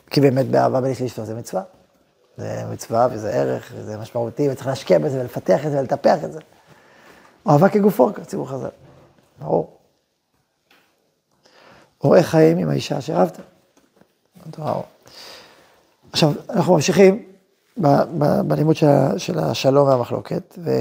[0.10, 1.64] כי באמת באהבה בין איש לאשתו זה מצווה.
[2.38, 6.40] זה מצווה וזה ערך וזה משמעותי וצריך להשקיע בזה ולפתח את זה ולטפח את זה.
[7.50, 8.70] אהבה כגופו, כציבור חז"ל.
[9.40, 9.78] ברור.
[12.00, 13.40] רואה חיים עם האישה אשר אהבת.
[16.12, 17.29] עכשיו, אנחנו ממשיכים
[18.48, 18.88] בלימוד של,
[19.18, 20.72] של השלום והמחלוקת, ו...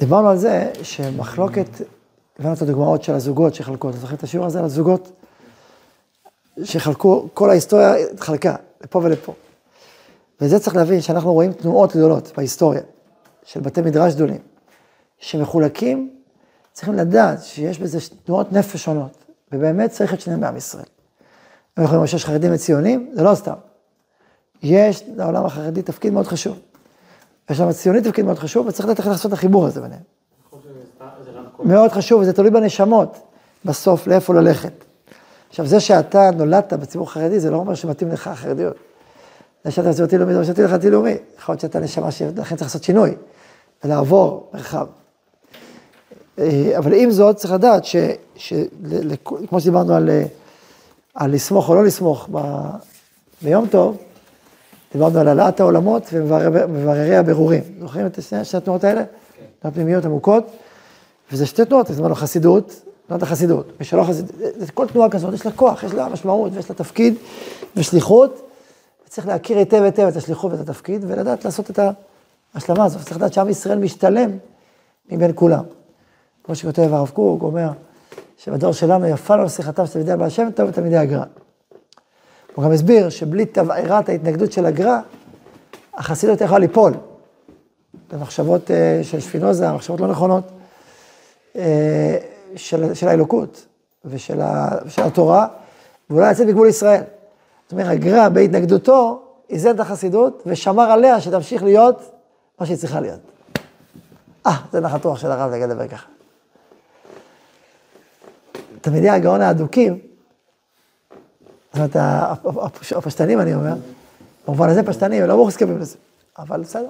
[0.00, 1.68] דיברנו על זה שמחלוקת,
[2.38, 5.12] הבאנו את הדוגמאות של הזוגות שחלקו, אתם זוכרים את השיעור הזה על הזוגות?
[6.64, 9.32] שחלקו, כל ההיסטוריה התחלקה, לפה ולפה.
[10.40, 12.80] וזה צריך להבין שאנחנו רואים תנועות גדולות בהיסטוריה,
[13.44, 14.40] של בתי מדרש גדולים,
[15.18, 16.19] שמחולקים,
[16.72, 20.84] צריכים לדעת שיש בזה תנועות נפש שונות, ובאמת צריך את שניהם בעם ישראל.
[21.76, 23.54] אנחנו יכולים לומר שיש חרדים וציונים, זה לא סתם.
[24.62, 26.58] יש לעולם החרדי תפקיד מאוד חשוב.
[27.50, 30.02] יש לעם הציוני תפקיד מאוד חשוב, וצריך לדעת איך לעשות את החיבור הזה ביניהם.
[31.64, 33.18] מאוד חשוב, וזה תלוי בנשמות,
[33.64, 34.72] בסוף, לאיפה ללכת.
[35.48, 38.76] עכשיו, זה שאתה נולדת בציבור חרדי, זה לא אומר שמתאים לך החרדיות.
[39.64, 41.16] זה שאתה בציבור לאומי, זה לא שמתאים לך דתי לאומי.
[41.38, 43.14] יכול להיות שאתה נשמה שלכן צריך לעשות שינוי,
[43.84, 44.86] ולעבור מרחב.
[46.40, 47.96] אה, אבל עם זאת, צריך לדעת ש...
[49.48, 50.22] כמו שדיברנו על, אה,
[51.14, 52.40] על לסמוך או לא לסמוך ב...
[53.42, 53.96] ביום טוב,
[54.92, 57.62] דיברנו על העלאת העולמות ומבררי הבירורים.
[57.80, 59.04] זוכרים את שני, התנועות האלה?
[59.60, 60.44] תנועות פנימיות עמוקות,
[61.32, 63.72] וזה שתי תנועות, הזמנו חסידות, תנועת החסידות.
[63.80, 64.34] מי שלא חסידות,
[64.74, 67.14] כל תנועה כזאת, יש לה כוח, יש לה משמעות ויש לה תפקיד
[67.76, 68.50] ושליחות.
[69.08, 71.78] צריך להכיר היטב היטב את השליחות ואת התפקיד, ולדעת לעשות את
[72.54, 73.02] ההשלמה הזאת.
[73.02, 74.30] צריך לדעת שעם ישראל משתלם
[75.10, 75.64] מבין כולם.
[76.44, 77.70] כמו שכותב הרב קוק, אומר,
[78.38, 81.24] שבדור שלנו יפה לו שיחתם של תלמידי הבעל שם טוב ותלמידי הגר"א.
[82.54, 84.98] הוא גם הסביר שבלי תבערת ההתנגדות של הגר"א,
[85.94, 86.92] החסידות יכולה ליפול.
[88.12, 90.44] במחשבות אה, של שפינוזה, מחשבות לא נכונות,
[91.56, 92.18] אה,
[92.56, 93.66] של, של האלוקות
[94.04, 95.46] ושל, ה, ושל התורה,
[96.10, 97.02] ואולי לצאת בגבול ישראל.
[97.64, 102.10] זאת אומרת, הגר"א בהתנגדותו איזן את החסידות ושמר עליה שתמשיך להיות
[102.60, 103.20] מה שהיא צריכה להיות.
[104.46, 106.19] אה, זה נחת רוח של הרב לדבר ככה.
[108.80, 109.98] תלמידי הגאון האדוקים,
[111.72, 111.96] זאת אומרת,
[112.96, 113.74] הפשטנים אני אומר,
[114.46, 115.96] במובן הזה פשטנים, הם לא מוסכמים לזה,
[116.38, 116.88] אבל בסדר.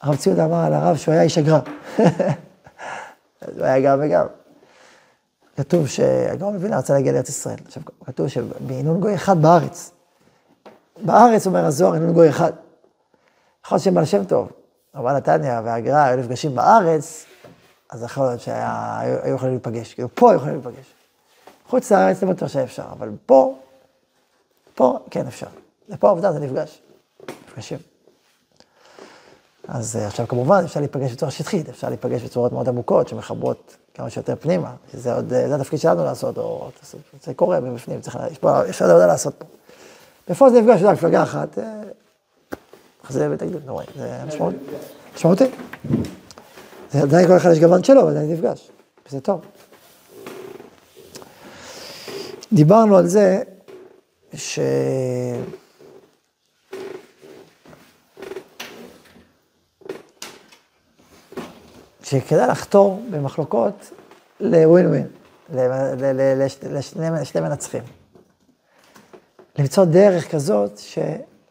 [0.00, 1.58] הרב ציודה אמר על הרב שהוא היה איש הגר"א.
[3.56, 4.26] הוא היה גם וגם.
[5.56, 7.58] כתוב שהגאון מווילנה רצה להגיע לארץ ישראל.
[7.66, 9.90] עכשיו, כתוב שבעינון גוי אחד בארץ.
[11.04, 12.52] בארץ, אומר הזוהר, עינון גוי אחד.
[13.66, 14.52] יכול להיות שבעל שם טוב,
[14.94, 17.26] רבן נתניה והגר"א היו נפגשים בארץ,
[17.92, 19.94] אז יכול להיות שהיו יכולים להיפגש.
[19.94, 20.94] כאילו, פה יכולים להיפגש.
[21.68, 23.58] חוץ לארץ לא בטוח שאפשר, אבל פה,
[24.74, 25.46] פה כן אפשר.
[25.88, 26.82] ופה עובדה, זה נפגש.
[27.48, 27.78] נפגשים.
[29.68, 34.10] אז אה, עכשיו כמובן אפשר להיפגש בצורה שטחית, אפשר להיפגש בצורות מאוד עמוקות שמחברות כמה
[34.10, 36.70] שיותר פנימה, שזה עוד, אה, זה התפקיד שלנו לעשות, או
[37.22, 39.44] זה קורה מבפנים, צריך, יש פה, עוד עבודה לעשות פה.
[40.28, 41.64] איפה זה נפגש, אתה מפלגה אחת, אה,
[43.08, 44.54] זה בהתאגדות נוראי, זה משמעות,
[45.14, 45.44] משמעותי.
[46.94, 48.70] עדיין כל אחד יש גוון שלו, עדיין נפגש,
[49.06, 49.40] וזה טוב.
[52.52, 53.42] דיברנו על זה
[54.34, 54.58] ש...
[62.02, 63.90] שכדאי לחתור במחלוקות
[64.40, 65.06] לווין ווין,
[66.70, 67.82] לשני מנצחים.
[69.58, 70.80] למצוא דרך כזאת,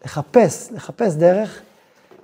[0.05, 1.61] לחפש, לחפש דרך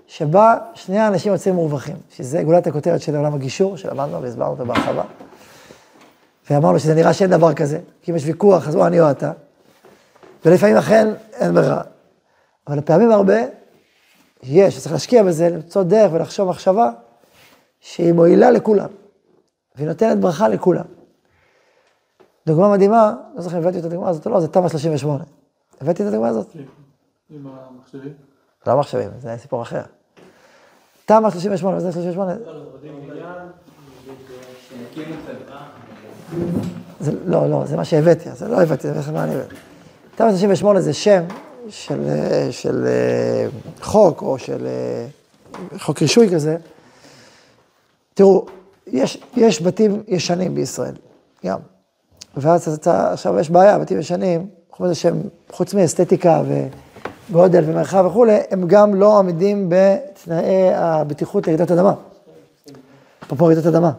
[0.08, 5.04] שבה שני האנשים יוצאים מורווחים, שזה גולת הכותרת של עולם הגישור, שלמדנו והסברנו אותו בהרחבה.
[6.50, 9.32] ואמרנו שזה נראה שאין דבר כזה, כי אם יש ויכוח, אז או אני או אתה.
[10.46, 11.82] ולפעמים אכן אין ברירה.
[12.68, 13.38] אבל פעמים הרבה
[14.44, 16.90] יש, צריך להשקיע בזה, למצוא דרך ולחשוב מחשבה
[17.80, 18.90] שהיא מועילה לכולם,
[19.76, 20.86] והיא נותנת ברכה לכולם.
[22.48, 25.24] דוגמה מדהימה, לא זוכר אם הבאתי את הדוגמה הזאת או לא, זה תמ"א 38.
[25.82, 26.56] הבאתי את הדוגמה הזאת?
[27.30, 28.14] עם המחשבים?
[28.68, 29.82] לא המחשבים, זה סיפור אחר.
[31.08, 32.36] תמ"א 38, מה זה 38?
[37.00, 39.56] זה, לא, לא, זה מה שהבאתי, זה לא הבאתי, זה מה אני הבאתי.
[40.16, 41.24] תמ"א 38 זה שם
[41.70, 42.10] של,
[42.52, 43.48] של אה,
[43.82, 45.08] חוק, או של אה,
[45.80, 46.58] חוק רישוי כזה,
[48.14, 48.46] תראו,
[48.88, 50.96] יש, יש בתים ישנים בישראל,
[51.46, 51.60] גם.
[52.38, 56.42] ואז אתה, עכשיו יש בעיה, בתים ישנים, חוץ שהם, חוץ מאסתטיקה
[57.30, 59.70] וגודל ומרחב וכולי, הם גם לא עמידים
[60.28, 61.94] בתנאי הבטיחות לרעידות אדמה.
[63.24, 63.92] אפרופו רעידות אדמה.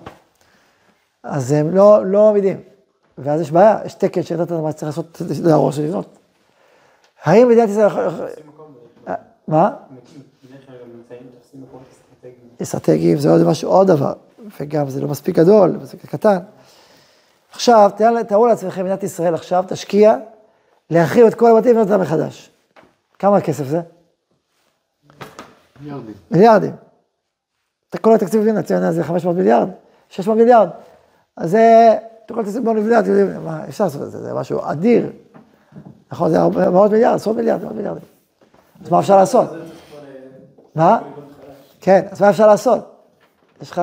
[1.22, 2.60] אז הם לא, לא עמידים.
[3.18, 6.18] ואז יש בעיה, יש תקן של רעידות אדמה שצריך לעשות, להרוס ולבנות.
[7.24, 8.10] האם מדינת ישראל...
[9.48, 9.70] מה?
[12.62, 14.12] אסטרטגיים זה עוד משהו, עוד דבר,
[14.60, 16.38] וגם זה לא מספיק גדול, זה קטן.
[17.52, 17.90] עכשיו,
[18.28, 20.16] תארו לעצמכם, מדינת ישראל עכשיו תשקיע
[20.90, 22.50] להרחיב את כל הבתים ולבנות אותם מחדש.
[23.18, 23.80] כמה כסף זה?
[25.80, 26.14] מיליארדים.
[26.30, 26.72] מיליארדים.
[28.00, 29.68] כל התקציב במדינה זה 500 מיליארד,
[30.08, 30.68] 600 מיליארד.
[31.36, 31.96] אז זה,
[32.28, 35.10] כל התקציב באוניברסיטה, אתם יודעים, מה, אפשר לעשות את זה, זה משהו אדיר.
[36.12, 36.38] נכון, זה
[36.70, 38.04] מאות מיליארד, עשרות מיליארד, מאות מיליארדים.
[38.84, 39.48] אז מה אפשר לעשות?
[40.74, 40.98] מה?
[41.80, 42.94] כן, אז מה אפשר לעשות?
[43.62, 43.82] יש לך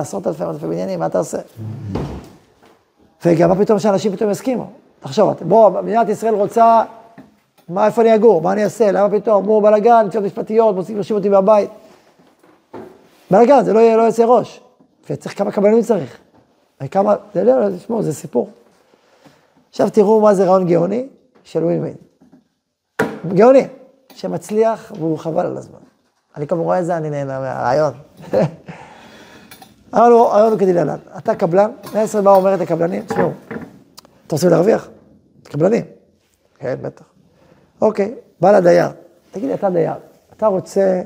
[0.00, 1.38] עשרות אלפי אלפי בניינים, מה אתה עושה?
[3.24, 4.70] וגם מה פתאום שאנשים פתאום יסכימו?
[5.00, 6.82] תחשוב, בוא, מדינת ישראל רוצה,
[7.72, 8.42] מה, איפה אני אגור?
[8.42, 8.92] מה אני אעשה?
[8.92, 9.46] למה פתאום?
[9.46, 11.70] מו, בלאגן, תשובות משפטיות, מוצאים להושיב אותי מהבית.
[13.30, 14.60] בלאגן, זה לא, לא יוצא ראש.
[15.10, 16.18] וצריך כמה קבלנים צריך.
[16.82, 18.50] וכמה, זה לא, תשמעו, זה סיפור.
[19.70, 21.06] עכשיו תראו מה זה רעיון גאוני
[21.44, 21.94] של ווין ווין.
[23.34, 23.66] גאוני,
[24.14, 25.78] שמצליח והוא חבל על הזמן.
[26.36, 27.92] אני כבר רואה את זה, אני נהנה מהרעיון.
[29.92, 33.56] הרעיון הוא כדלהלן, אתה קבלן, 120 באה אומרת לקבלנים, תשמעו, אתם
[34.30, 34.88] רוצים להרוויח?
[35.42, 35.84] קבלנים.
[36.58, 37.11] כן, בטח.
[37.82, 38.88] אוקיי, בא לדייר,
[39.32, 39.92] תגיד לי, אתה דייר,
[40.36, 41.02] אתה רוצה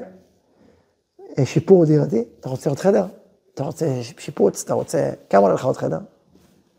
[1.39, 2.25] אה, שיפור דירתי?
[2.41, 3.05] אתה רוצה עוד חדר?
[3.55, 4.63] אתה רוצה שיפוץ?
[4.65, 5.11] אתה רוצה...
[5.31, 5.99] כמה עולה לך עוד חדר?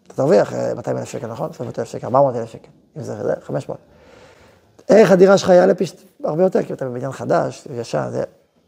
[0.07, 1.53] אתה תרוויח 200 אה, אלף שקל, נכון?
[1.53, 2.67] 300 אלף שקל, 400 אלף שקל,
[2.97, 3.77] אם זה 500.
[4.87, 5.85] ערך הדירה שלך יעלה פי
[6.23, 8.23] הרבה יותר, כי אתה בבניין חדש, ישן, זה...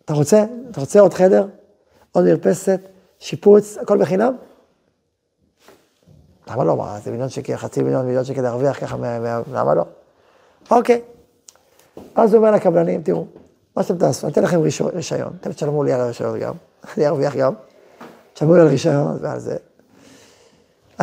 [0.06, 0.46] אתה רוצה?
[0.72, 1.48] אתה רוצה עוד חדר?
[2.12, 2.80] עוד מרפסת?
[3.20, 3.78] שיפוץ?
[3.82, 4.36] הכל בחינם?
[6.48, 6.78] למה לא?
[6.78, 9.84] מה, זה מיליון שקל, חצי מיליון, מיליון שקל להרוויח ככה, מה- מה- למה לא?
[10.72, 11.02] אוקיי.
[12.16, 13.26] אז הוא אומר לקבלנים, תראו,
[13.76, 14.92] מה שאתם תעשו, אני אתן לכם רישיון,
[15.42, 16.54] אתם תשלמו לי על הרישיון גם,
[16.98, 17.54] אני ארוויח גם,
[18.34, 19.58] תשלמו לי על רישיון ועל זה.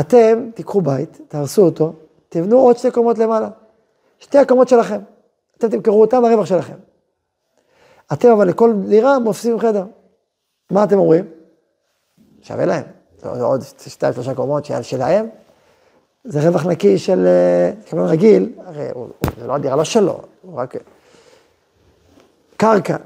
[0.00, 1.92] אתם תיקחו בית, תהרסו אותו,
[2.28, 3.48] תבנו עוד שתי קומות למעלה.
[4.18, 5.00] שתי הקומות שלכם.
[5.58, 6.74] אתם תמכרו אותם, הרווח שלכם.
[8.12, 9.84] אתם אבל לכל דירה מופסים חדר.
[10.70, 11.24] מה אתם אומרים?
[12.42, 12.84] שווה להם.
[13.18, 15.28] זה עוד- עוד שתיים, שלושה קומות של- שלהם.
[16.28, 18.88] זה רווח נקי של אה, קבלן רגיל, הרי
[19.40, 20.74] זה לא הדירה לא שלו, הוא רק...
[22.56, 22.96] קרקע.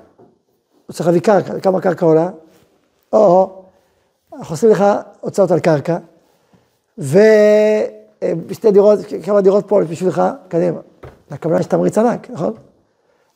[0.86, 2.30] הוא צריך להביא קרקע, כמה קרקע עולה?
[3.12, 3.52] או,
[4.32, 4.84] אנחנו עושים לך
[5.20, 5.96] הוצאות על קרקע,
[6.98, 10.80] ושתי דירות, כמה דירות פה בשבילך, קדימה.
[11.30, 12.52] לקבלן יש תמריץ ענק, נכון?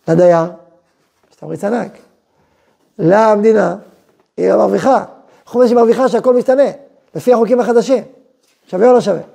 [0.09, 0.45] לדייר
[1.30, 1.99] יש תמריץ ענק.
[2.99, 3.76] למדינה,
[4.37, 5.05] היא מרוויחה.
[5.47, 6.70] חומש היא מרוויחה שהכל משתנה,
[7.14, 8.05] לפי החוקים החדשים.
[8.66, 9.34] שווה או לא שווה?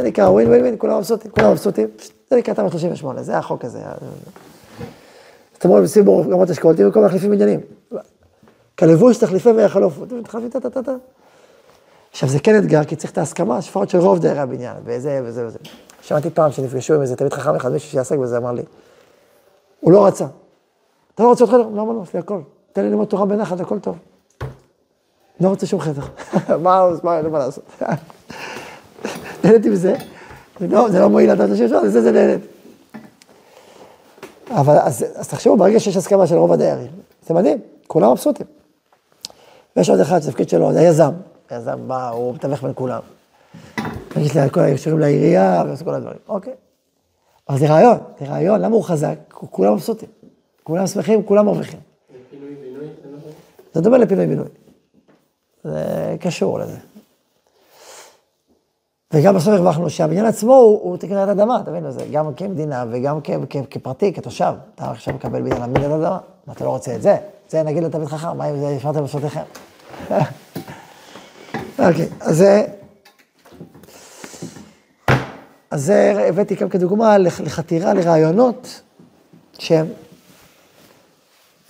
[0.00, 1.88] זה נקרא ווין ווין ווין, כולם מבסוטים, כולם מבסוטים.
[2.30, 3.78] זה נקרא תמ"א 38, זה החוק הזה.
[5.58, 7.60] אתם רואים, סיבור רמות אשכול, תראו כל מחליפים בניינים.
[8.78, 10.92] כלבוש תחליפי ויחלופו, מתחלפים טה-טה-טה.
[12.10, 15.46] עכשיו, זה כן אתגר, כי צריך את ההסכמה, לפחות של רוב דיירי הבניין, וזה וזה
[15.46, 15.58] וזה.
[16.02, 18.62] שמעתי פעם שנפגשו עם איזה תלמיד חכם אחד, מישהו שיעסק בזה, אמר לי,
[19.80, 20.26] הוא לא רצה.
[21.14, 21.68] אתה לא רוצה חדר?
[21.74, 22.00] למה לא?
[22.02, 22.40] יש לי הכל.
[22.72, 23.96] תן לי ללמוד תורה בנחת, הכל טוב.
[25.40, 26.02] לא רוצה שום חדר.
[26.62, 27.64] מה, מה, אין מה לעשות.
[29.44, 29.94] נהניתי מזה.
[30.60, 32.40] לא, זה לא מועיל לדעת לשם, זה זה נהנית.
[34.50, 36.90] אבל אז, אז תחשבו, ברגע שיש הסכמה של רוב הדיירים,
[37.26, 38.46] זה מדהים, כולם מבסוטים.
[39.76, 41.12] ויש עוד אחד שהתפקיד שלו, זה היזם.
[41.50, 43.00] היזם בא, הוא מתווך בין כולם.
[44.16, 46.18] יש לי כל הקשורים לעירייה, ועושה כל הדברים.
[46.28, 46.52] אוקיי.
[47.48, 49.16] אבל זה רעיון, זה רעיון, למה הוא חזק?
[49.30, 50.08] כולם מבסוטים.
[50.62, 51.80] כולם שמחים, כולם מרוויחים.
[52.10, 52.36] זה
[53.16, 53.30] נכון?
[53.74, 54.48] זה דומה לפינוי-בינוי.
[55.64, 56.76] זה קשור לזה.
[59.12, 61.90] וגם בסוף הרווחנו שהבניין עצמו הוא, הוא תקנת אדמה, אתה מבין?
[61.90, 64.52] זה גם כמדינה וגם כ, כ, כפרטי, כתושב.
[64.74, 67.16] אתה עכשיו מקבל בניין בניין אדמה, מה, אתה לא רוצה את זה?
[67.48, 69.40] זה נגיד לתלמיד חכם, מה אם זה השמעתם בשפתיכם?
[71.78, 72.44] אוקיי, אז.
[75.70, 78.80] אז זה הבאתי כאן כדוגמה לח- לחתירה לרעיונות
[79.58, 79.86] שהם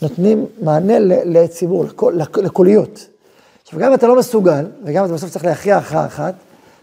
[0.03, 1.84] נותנים מענה לציבור,
[2.36, 3.07] לקוליות.
[3.62, 6.34] עכשיו, גם אם אתה לא מסוגל, וגם אם אתה בסוף צריך להכריע הכרעה אחת,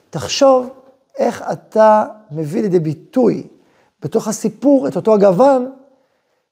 [0.09, 0.69] תחשוב
[1.17, 3.47] איך אתה מביא לידי ביטוי
[4.01, 5.71] בתוך הסיפור את אותו הגוון,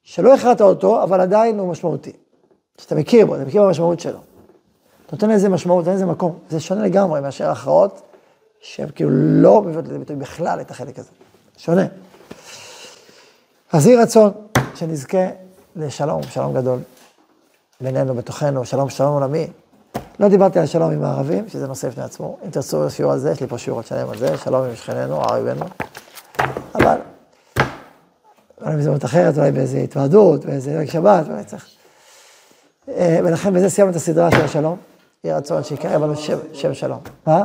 [0.03, 2.11] שלא הכרעת אותו, אבל עדיין הוא משמעותי.
[2.81, 4.19] שאתה מכיר בו, אתה מכיר במשמעות שלו.
[5.05, 6.39] אתה נותן לזה משמעות, נותן לזה מקום.
[6.49, 8.01] זה שונה לגמרי מאשר הכרעות
[8.61, 11.09] שהן כאילו לא מביאות לידי ביטוי בכלל את החלק הזה.
[11.57, 11.85] שונה.
[13.71, 14.31] אז יהי רצון
[14.75, 15.27] שנזכה
[15.75, 16.79] לשלום, שלום גדול
[17.81, 19.47] בינינו, בתוכנו, שלום, שלום עולמי.
[20.19, 22.37] לא דיברתי על שלום עם הערבים, שזה נושא בפני עצמו.
[22.45, 25.21] אם תרצו שיעור על זה, יש לי פה שיעור שלם על זה, שלום עם שכנינו,
[25.21, 25.65] ערבינו.
[26.75, 26.97] אבל,
[28.61, 31.67] אולי בהזדמנות אחרת, אולי באיזו התוועדות, באיזה ליל שבת, אולי צריך.
[32.89, 34.77] אה, ולכן בזה סיימנו את הסדרה של השלום.
[35.23, 36.13] יהי רצון שיקרא בנו
[36.53, 36.99] שם, שלום.
[37.27, 37.43] מה?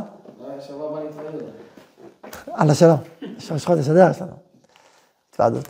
[0.67, 2.53] שבוע הבא נתראה.
[2.53, 2.97] על השלום.
[3.51, 4.31] ראש חודש אדר יש לנו.
[5.29, 5.67] התוועדות.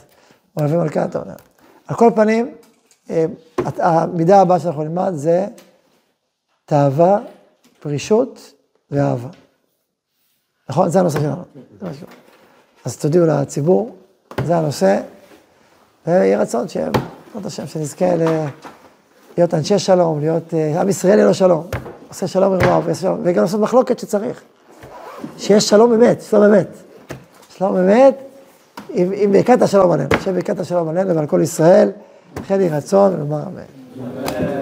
[0.58, 1.24] אוהבים מלכה, טוב.
[1.24, 1.36] נראה.
[1.88, 2.56] על כל פנים,
[3.10, 3.26] אה,
[3.78, 5.48] המידה הבאה שאנחנו נלמד זה
[6.72, 7.18] תאווה,
[7.80, 8.54] פרישות
[8.92, 9.28] ואהבה.
[10.70, 10.90] נכון?
[10.90, 11.44] זה הנושא שלנו.
[12.86, 13.96] אז תודיעו לציבור,
[14.46, 15.02] זה הנושא,
[16.08, 16.92] ויהי רצון שהם,
[17.28, 18.06] בעזרת השם, שנזכה
[19.38, 21.68] להיות אנשי שלום, להיות, אה, עם ישראל לו שלום.
[22.10, 22.54] עושה שלום
[22.94, 24.42] שלום, וגם לעשות מחלוקת שצריך.
[25.38, 26.68] שיש שלום אמת, שלום אמת.
[27.58, 28.16] שלום אמת,
[28.90, 30.10] עם, ברכת השלום עלינו.
[30.12, 31.92] השם ברכת השלום עלינו ועל כל ישראל,
[32.42, 34.61] וכן יהי רצון ונאמר אמן.